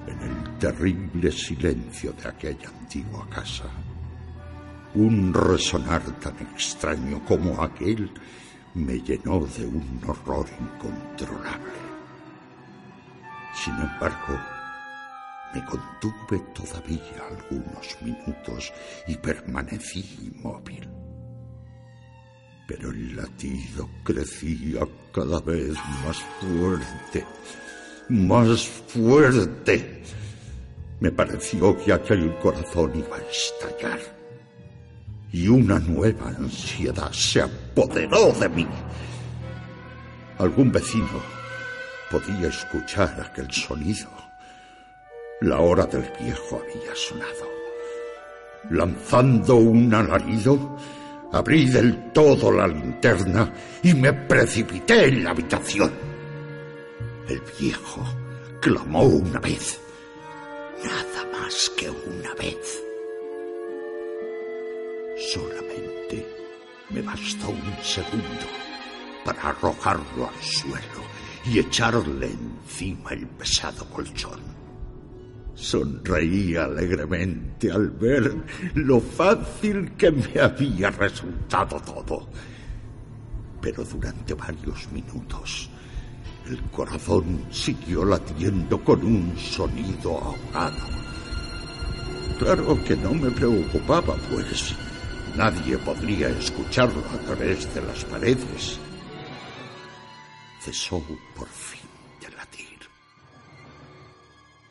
[0.07, 3.65] en el terrible silencio de aquella antigua casa,
[4.95, 8.11] un resonar tan extraño como aquel
[8.75, 11.87] me llenó de un horror incontrolable.
[13.55, 14.39] Sin embargo,
[15.55, 18.73] me contuve todavía algunos minutos
[19.07, 20.96] y permanecí inmóvil.
[22.67, 24.81] Pero el latido crecía
[25.13, 25.73] cada vez
[26.05, 27.25] más fuerte,
[28.09, 30.03] más fuerte.
[30.99, 34.01] Me pareció que aquel corazón iba a estallar.
[35.33, 38.67] Y una nueva ansiedad se apoderó de mí.
[40.39, 41.21] Algún vecino
[42.11, 44.09] podía escuchar aquel sonido.
[45.41, 47.47] La hora del viejo había sonado.
[48.71, 50.77] Lanzando un alarido,
[51.33, 53.53] abrí del todo la linterna
[53.83, 55.93] y me precipité en la habitación.
[57.29, 58.05] El viejo
[58.61, 59.81] clamó una vez,
[60.85, 62.83] nada más que una vez.
[65.33, 66.27] Solamente
[66.91, 68.47] me bastó un segundo
[69.25, 71.03] para arrojarlo al suelo
[71.45, 74.56] y echarle encima el pesado colchón.
[75.57, 78.31] Sonreí alegremente al ver
[78.75, 82.29] lo fácil que me había resultado todo.
[83.63, 85.71] Pero durante varios minutos
[86.47, 90.87] el corazón siguió latiendo con un sonido ahogado.
[92.39, 94.75] Claro que no me preocupaba, pues
[95.37, 98.79] nadie podría escucharlo a través de las paredes.
[100.61, 101.03] Cesó
[101.35, 101.89] por fin
[102.21, 102.79] de latir.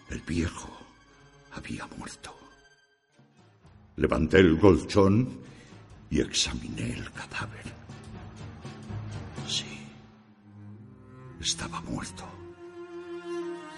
[0.10, 0.75] El viejo
[1.56, 2.34] había muerto.
[3.98, 5.40] Levanté el colchón
[6.10, 7.66] y examiné el cadáver.
[9.48, 9.88] Sí,
[11.40, 12.24] estaba muerto.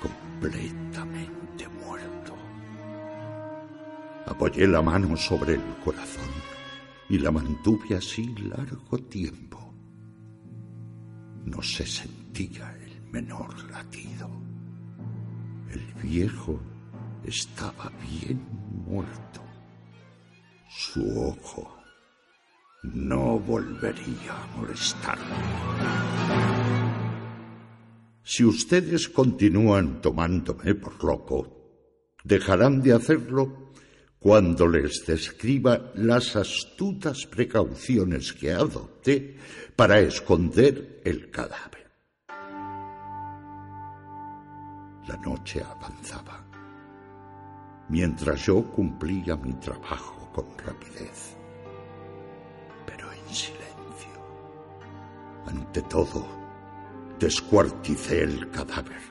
[0.01, 2.35] Completamente muerto.
[4.25, 6.29] Apoyé la mano sobre el corazón
[7.09, 9.73] y la mantuve así largo tiempo.
[11.45, 14.29] No se sentía el menor latido.
[15.71, 16.59] El viejo
[17.27, 18.41] estaba bien
[18.87, 19.41] muerto.
[20.69, 21.77] Su ojo
[22.83, 25.35] no volvería a molestarme.
[28.23, 31.57] Si ustedes continúan tomándome por loco,
[32.23, 33.71] dejarán de hacerlo
[34.19, 39.37] cuando les describa las astutas precauciones que adopté
[39.75, 41.77] para esconder el cadáver.
[45.07, 46.36] La noche avanzaba,
[47.89, 51.35] mientras yo cumplía mi trabajo con rapidez,
[52.85, 53.67] pero en silencio.
[55.45, 56.27] Ante todo,
[57.19, 59.01] descuarticé el cadáver.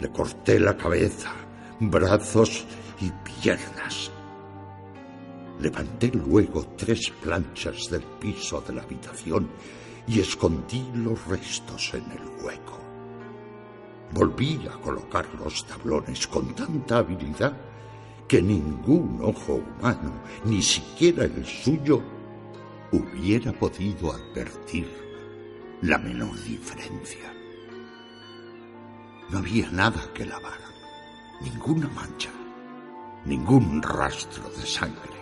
[0.00, 1.32] Le corté la cabeza,
[1.80, 2.64] brazos
[3.00, 4.10] y piernas.
[5.60, 9.48] Levanté luego tres planchas del piso de la habitación
[10.06, 12.87] y escondí los restos en el hueco.
[14.12, 17.56] Volví a colocar los tablones con tanta habilidad
[18.26, 20.12] que ningún ojo humano,
[20.44, 22.02] ni siquiera el suyo,
[22.92, 24.88] hubiera podido advertir
[25.82, 27.32] la menor diferencia.
[29.30, 30.58] No había nada que lavar,
[31.42, 32.30] ninguna mancha,
[33.24, 35.18] ningún rastro de sangre.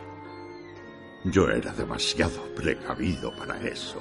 [1.25, 4.01] Yo era demasiado precavido para eso.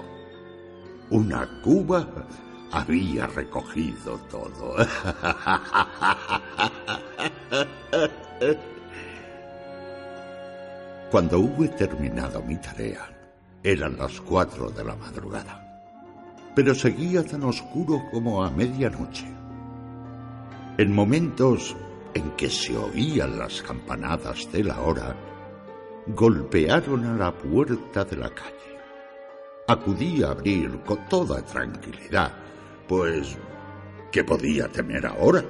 [1.09, 2.27] Una cuba
[2.71, 4.75] había recogido todo.
[11.11, 13.07] Cuando hube terminado mi tarea,
[13.63, 15.61] eran las cuatro de la madrugada,
[16.53, 19.25] pero seguía tan oscuro como a medianoche.
[20.77, 21.75] En momentos
[22.13, 25.15] en que se oían las campanadas de la hora,
[26.07, 28.51] golpearon a la puerta de la calle.
[29.67, 32.31] Acudí a abrir con toda tranquilidad,
[32.87, 33.37] pues
[34.11, 35.43] ¿qué podía temer ahora?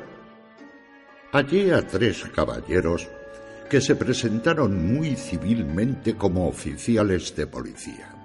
[1.31, 3.07] Hallé a tres caballeros
[3.69, 8.15] que se presentaron muy civilmente como oficiales de policía.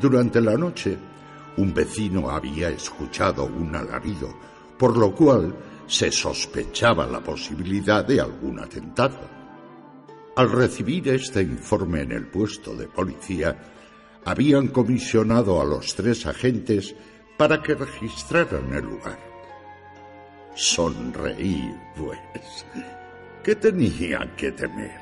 [0.00, 0.96] Durante la noche,
[1.56, 4.34] un vecino había escuchado un alarido,
[4.78, 5.54] por lo cual
[5.86, 9.28] se sospechaba la posibilidad de algún atentado.
[10.36, 13.58] Al recibir este informe en el puesto de policía,
[14.24, 16.94] habían comisionado a los tres agentes
[17.40, 19.18] para que registraran el lugar.
[20.54, 22.66] Sonreí, pues.
[23.42, 25.00] ¿Qué tenía que temer?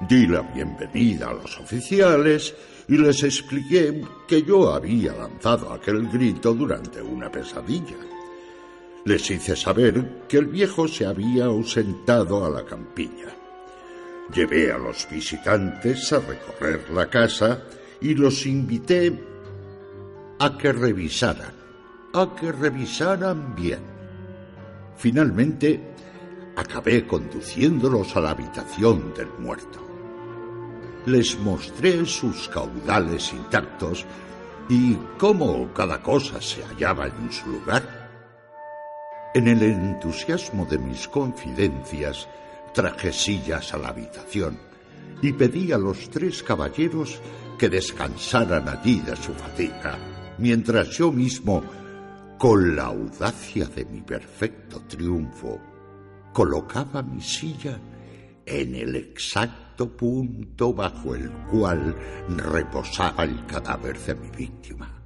[0.00, 2.52] Di la bienvenida a los oficiales
[2.88, 8.02] y les expliqué que yo había lanzado aquel grito durante una pesadilla.
[9.04, 13.28] Les hice saber que el viejo se había ausentado a la campiña.
[14.34, 17.62] Llevé a los visitantes a recorrer la casa
[18.00, 19.33] y los invité
[20.38, 21.54] a que revisaran,
[22.12, 23.80] a que revisaran bien.
[24.96, 25.94] Finalmente,
[26.56, 29.80] acabé conduciéndolos a la habitación del muerto.
[31.06, 34.06] Les mostré sus caudales intactos
[34.68, 38.10] y cómo cada cosa se hallaba en su lugar.
[39.34, 42.28] En el entusiasmo de mis confidencias,
[42.72, 44.58] traje sillas a la habitación
[45.20, 47.20] y pedí a los tres caballeros
[47.58, 49.98] que descansaran allí de su fatiga,
[50.38, 51.62] mientras yo mismo,
[52.38, 55.60] con la audacia de mi perfecto triunfo,
[56.32, 57.78] colocaba mi silla
[58.46, 61.94] en el exacto punto bajo el cual
[62.36, 65.02] reposaba el cadáver de mi víctima.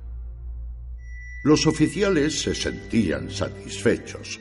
[1.44, 4.40] Los oficiales se sentían satisfechos.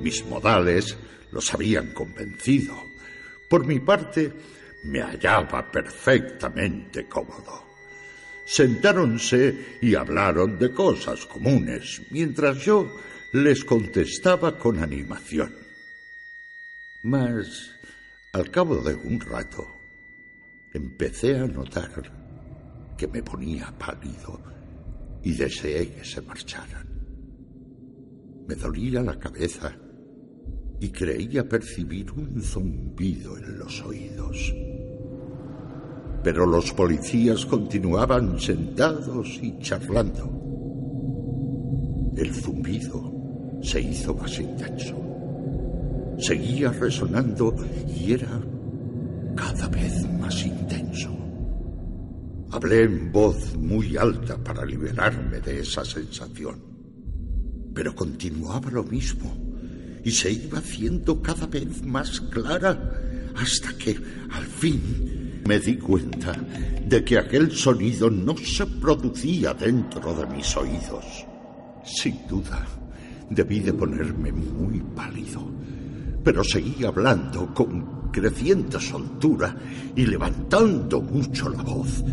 [0.00, 0.96] Mis modales
[1.32, 2.74] los habían convencido.
[3.50, 4.32] Por mi parte,
[4.84, 7.67] me hallaba perfectamente cómodo.
[8.50, 12.90] Sentáronse y hablaron de cosas comunes, mientras yo
[13.34, 15.52] les contestaba con animación.
[17.02, 17.78] Mas,
[18.32, 19.66] al cabo de un rato,
[20.72, 24.40] empecé a notar que me ponía pálido
[25.22, 26.88] y deseé que se marcharan.
[28.48, 29.76] Me dolía la cabeza
[30.80, 34.54] y creía percibir un zumbido en los oídos.
[36.22, 40.38] Pero los policías continuaban sentados y charlando.
[42.16, 43.12] El zumbido
[43.62, 44.96] se hizo más intenso.
[46.18, 47.54] Seguía resonando
[47.86, 48.40] y era
[49.36, 51.16] cada vez más intenso.
[52.50, 56.60] Hablé en voz muy alta para liberarme de esa sensación,
[57.74, 59.36] pero continuaba lo mismo
[60.02, 63.00] y se iba haciendo cada vez más clara
[63.36, 63.96] hasta que,
[64.30, 66.34] al fin, me di cuenta
[66.86, 71.24] de que aquel sonido no se producía dentro de mis oídos.
[71.82, 72.66] Sin duda,
[73.30, 75.40] debí de ponerme muy pálido,
[76.22, 79.56] pero seguí hablando con creciente soltura
[79.96, 82.04] y levantando mucho la voz.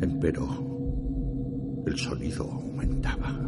[0.00, 3.38] Empero, el sonido aumentaba.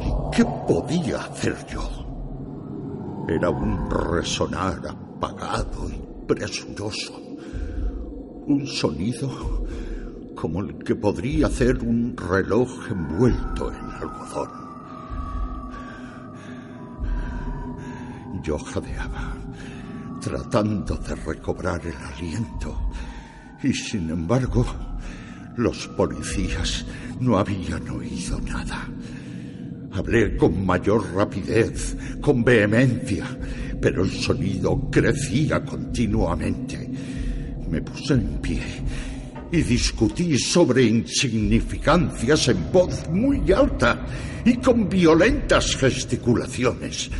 [0.00, 3.26] ¿Y qué podía hacer yo?
[3.28, 7.25] Era un resonar apagado y presuroso.
[8.46, 9.66] Un sonido
[10.36, 14.50] como el que podría hacer un reloj envuelto en algodón.
[18.44, 19.34] Yo jadeaba,
[20.20, 22.90] tratando de recobrar el aliento,
[23.64, 24.64] y sin embargo,
[25.56, 26.86] los policías
[27.18, 28.88] no habían oído nada.
[29.90, 33.26] Hablé con mayor rapidez, con vehemencia,
[33.80, 36.85] pero el sonido crecía continuamente.
[37.70, 38.62] Me puse en pie
[39.50, 44.06] y discutí sobre insignificancias en voz muy alta
[44.44, 47.10] y con violentas gesticulaciones.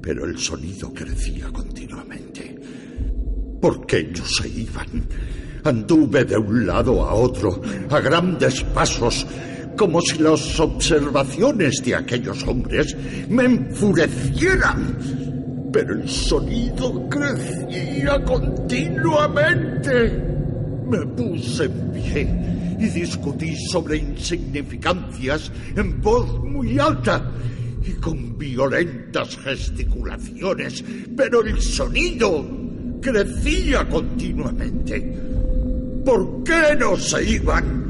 [0.00, 2.56] Pero el sonido crecía continuamente.
[3.60, 5.08] Porque ellos se iban.
[5.64, 9.26] Anduve de un lado a otro, a grandes pasos,
[9.76, 12.96] como si las observaciones de aquellos hombres
[13.28, 15.35] me enfurecieran.
[15.76, 20.24] Pero el sonido crecía continuamente.
[20.88, 22.26] Me puse en pie
[22.80, 27.30] y discutí sobre insignificancias en voz muy alta
[27.84, 30.82] y con violentas gesticulaciones,
[31.14, 32.42] pero el sonido
[33.02, 35.14] crecía continuamente.
[36.06, 37.84] ¿Por qué no se iban?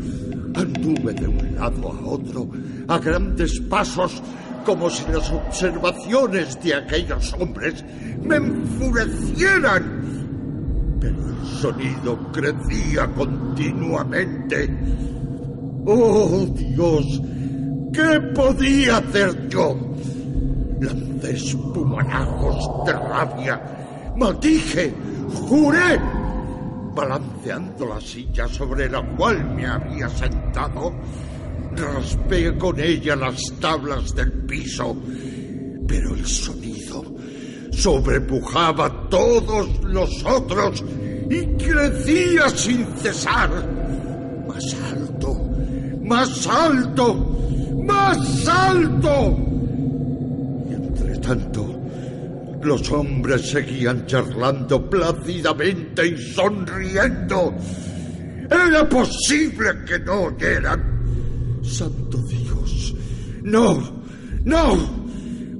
[0.56, 2.50] Anduve de un lado a otro
[2.88, 4.20] a grandes pasos
[4.66, 7.82] como si las observaciones de aquellos hombres
[8.20, 10.98] me enfurecieran.
[11.00, 14.68] Pero el sonido crecía continuamente.
[15.86, 17.22] ¡Oh, Dios!
[17.92, 19.76] ¿Qué podía hacer yo?
[20.80, 23.62] Lancé espumarajos de rabia,
[24.16, 24.92] maldije,
[25.48, 25.98] juré
[26.96, 30.94] balanceando la silla sobre la cual me había sentado,
[31.76, 34.96] raspé con ella las tablas del piso,
[35.86, 37.04] pero el sonido
[37.72, 40.82] sobrepujaba todos los otros
[41.30, 43.50] y crecía sin cesar.
[44.48, 45.34] Más alto,
[46.02, 47.14] más alto,
[47.84, 49.36] más alto.
[50.70, 51.80] Y entre tanto,
[52.62, 57.54] los hombres seguían charlando plácidamente y sonriendo.
[58.50, 60.95] ¿Era posible que no oyeran?
[61.66, 62.94] Santo Dios.
[63.42, 63.78] No,
[64.44, 64.76] no.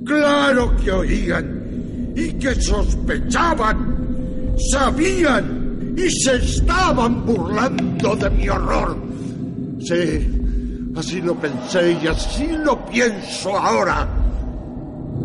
[0.04, 4.54] Claro que oían y que sospechaban.
[4.70, 8.96] Sabían y se estaban burlando de mi horror.
[9.80, 14.08] Sí, así lo pensé y así lo pienso ahora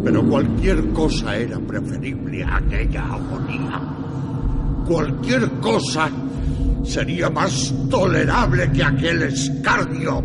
[0.04, 3.82] pero cualquier cosa era preferible a aquella agonía.
[4.88, 6.10] Cualquier cosa
[6.84, 10.24] sería más tolerable que aquel escarnio.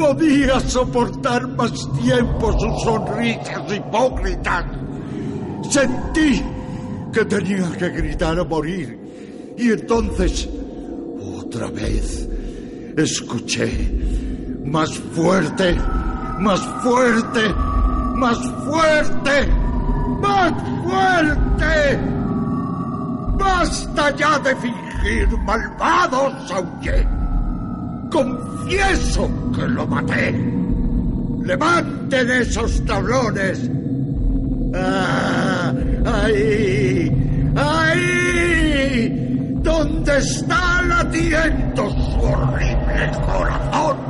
[0.00, 4.64] Podía soportar más tiempo sus sonrisas hipócritas.
[5.68, 6.42] Sentí
[7.12, 9.54] que tenía que gritar a morir.
[9.58, 10.48] Y entonces,
[11.38, 12.26] otra vez,
[12.96, 13.68] escuché
[14.64, 15.76] más fuerte,
[16.38, 17.54] más fuerte
[18.20, 19.46] más fuerte,
[20.20, 20.52] más
[20.84, 21.98] fuerte.
[23.38, 27.06] Basta ya de fingir malvados, aunque
[28.10, 30.32] confieso que lo maté.
[31.44, 33.70] Levanten esos tablones.
[34.74, 35.72] Ah,
[36.04, 37.10] ahí,
[37.56, 44.09] ahí, donde está latiendo su horrible corazón.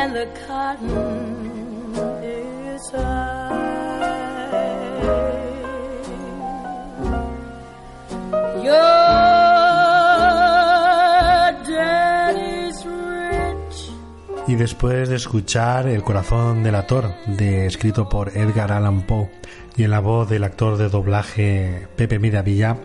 [0.00, 1.94] and the cotton
[2.24, 3.49] is high.
[14.60, 19.30] Después de escuchar El corazón del actor, de, escrito por Edgar Allan Poe,
[19.74, 22.76] y en la voz del actor de doblaje Pepe Miravilla,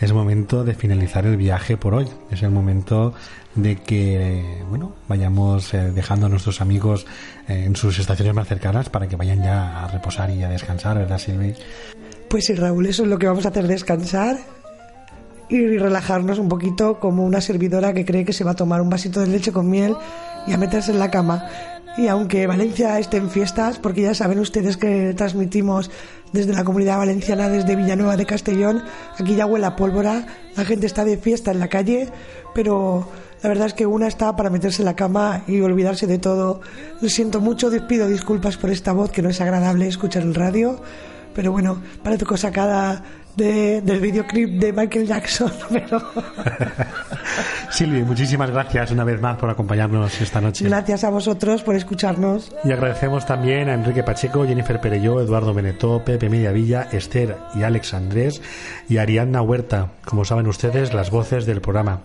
[0.00, 2.08] es momento de finalizar el viaje por hoy.
[2.32, 3.14] Es el momento
[3.54, 7.06] de que, bueno, vayamos eh, dejando a nuestros amigos
[7.46, 10.98] eh, en sus estaciones más cercanas para que vayan ya a reposar y a descansar,
[10.98, 11.54] ¿verdad, Silvi?
[12.28, 14.36] Pues sí, Raúl, eso es lo que vamos a hacer, descansar
[15.48, 18.90] y relajarnos un poquito como una servidora que cree que se va a tomar un
[18.90, 19.96] vasito de leche con miel
[20.46, 21.46] y a meterse en la cama.
[21.96, 25.90] Y aunque Valencia esté en fiestas, porque ya saben ustedes que transmitimos
[26.32, 28.82] desde la comunidad valenciana, desde Villanueva de Castellón,
[29.18, 30.26] aquí ya huele a pólvora,
[30.56, 32.08] la gente está de fiesta en la calle,
[32.54, 33.08] pero
[33.42, 36.60] la verdad es que una está para meterse en la cama y olvidarse de todo.
[37.00, 40.80] Lo siento mucho, pido disculpas por esta voz que no es agradable escuchar en radio,
[41.34, 43.02] pero bueno, parece cosa sacada
[43.36, 46.00] de, del videoclip de Michael Jackson, pero...
[47.70, 50.64] Silvi, muchísimas gracias una vez más por acompañarnos esta noche.
[50.64, 52.52] Gracias a vosotros por escucharnos.
[52.64, 57.94] Y agradecemos también a Enrique Pacheco, Jennifer Perelló, Eduardo Benetó, Pepe Mediavilla, Esther y Alex
[57.94, 58.42] Andrés
[58.88, 62.00] y Ariadna Huerta, como saben ustedes, las voces del programa.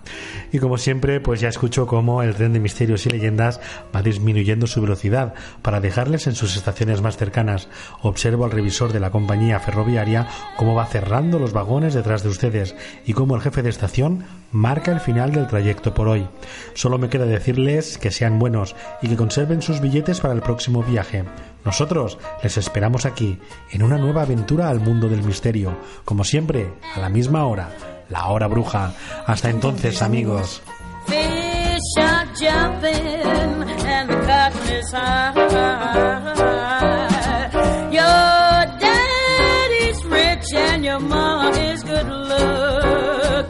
[0.52, 3.60] Y como siempre, pues ya escucho cómo el tren de misterios y leyendas
[3.94, 5.34] va disminuyendo su velocidad
[5.64, 7.68] para dejarles en sus estaciones más cercanas.
[8.04, 10.28] Observo al revisor de la compañía ferroviaria
[10.58, 12.76] cómo va cerrando los vagones detrás de ustedes
[13.06, 16.28] y cómo el jefe de estación marca el final del trayecto por hoy.
[16.74, 20.84] Solo me queda decirles que sean buenos y que conserven sus billetes para el próximo
[20.84, 21.24] viaje.
[21.64, 23.40] Nosotros les esperamos aquí,
[23.72, 27.70] en una nueva aventura al mundo del misterio, como siempre, a la misma hora,
[28.10, 28.94] la hora bruja.
[29.26, 30.62] Hasta entonces, amigos.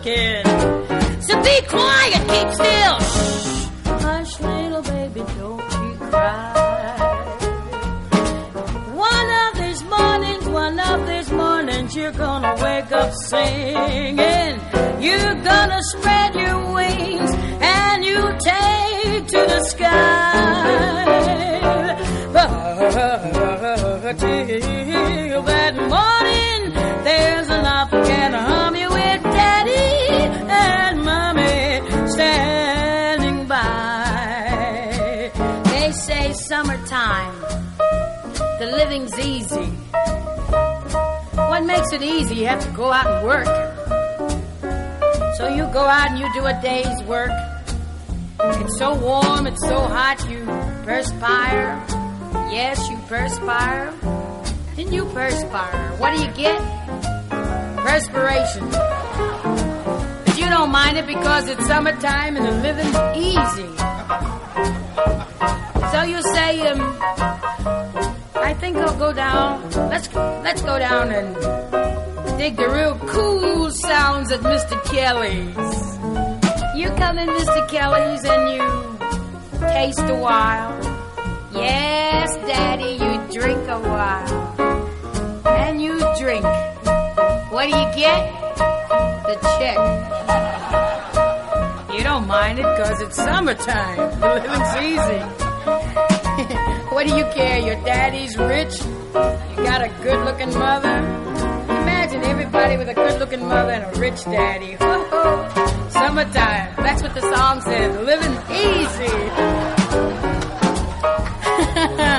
[0.06, 3.00] Be quiet, keep still.
[3.00, 3.68] Shh.
[4.06, 6.54] Hush, little baby, don't you cry.
[8.94, 14.60] One of these mornings, one of these mornings, you're gonna wake up singing.
[15.02, 20.55] You're gonna spread your wings and you take to the sky.
[39.04, 39.66] The easy.
[41.36, 42.36] What makes it easy?
[42.36, 43.46] You have to go out and work.
[45.36, 47.32] So you go out and you do a day's work.
[48.40, 50.46] It's so warm, it's so hot, you
[50.86, 51.84] perspire.
[52.50, 53.94] Yes, you perspire.
[54.78, 55.92] Then you perspire.
[55.98, 56.60] What do you get?
[57.86, 58.70] Perspiration.
[60.26, 63.76] But you don't mind it because it's summertime and the living's easy.
[65.92, 66.96] So you say, um,
[68.46, 69.72] I think I'll go down.
[69.90, 71.34] Let's let's go down and
[72.38, 74.78] dig the real cool sounds at Mr.
[74.86, 75.98] Kelly's.
[76.78, 77.68] You come in Mr.
[77.68, 78.64] Kelly's and you
[79.68, 80.72] taste a while.
[81.54, 84.38] Yes, Daddy, you drink a while.
[85.48, 86.46] And you drink.
[87.52, 88.22] What do you get?
[89.26, 89.78] The check.
[91.98, 93.98] You don't mind it because it's summertime.
[94.22, 96.82] The living's easy.
[96.96, 97.60] what do you care?
[97.60, 98.82] Your daddy's rich.
[98.82, 100.98] You got a good looking mother.
[101.68, 104.78] Imagine everybody with a good looking mother and a rich daddy.
[104.80, 105.90] Ho-ho.
[105.90, 106.74] Summertime.
[106.78, 108.00] That's what the song says.
[108.00, 109.12] Living easy.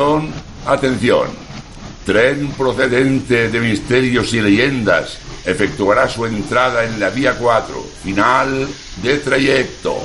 [0.00, 0.32] Atención,
[0.64, 1.28] atención.
[2.06, 8.66] Tren procedente de misterios y leyendas efectuará su entrada en la vía 4, final
[9.02, 9.98] de trayecto.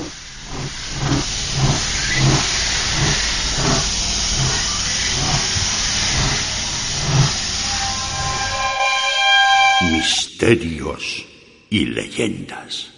[9.93, 11.25] Misterios
[11.69, 12.91] y leyendas.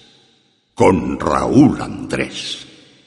[0.74, 2.67] Con Raúl Andrés.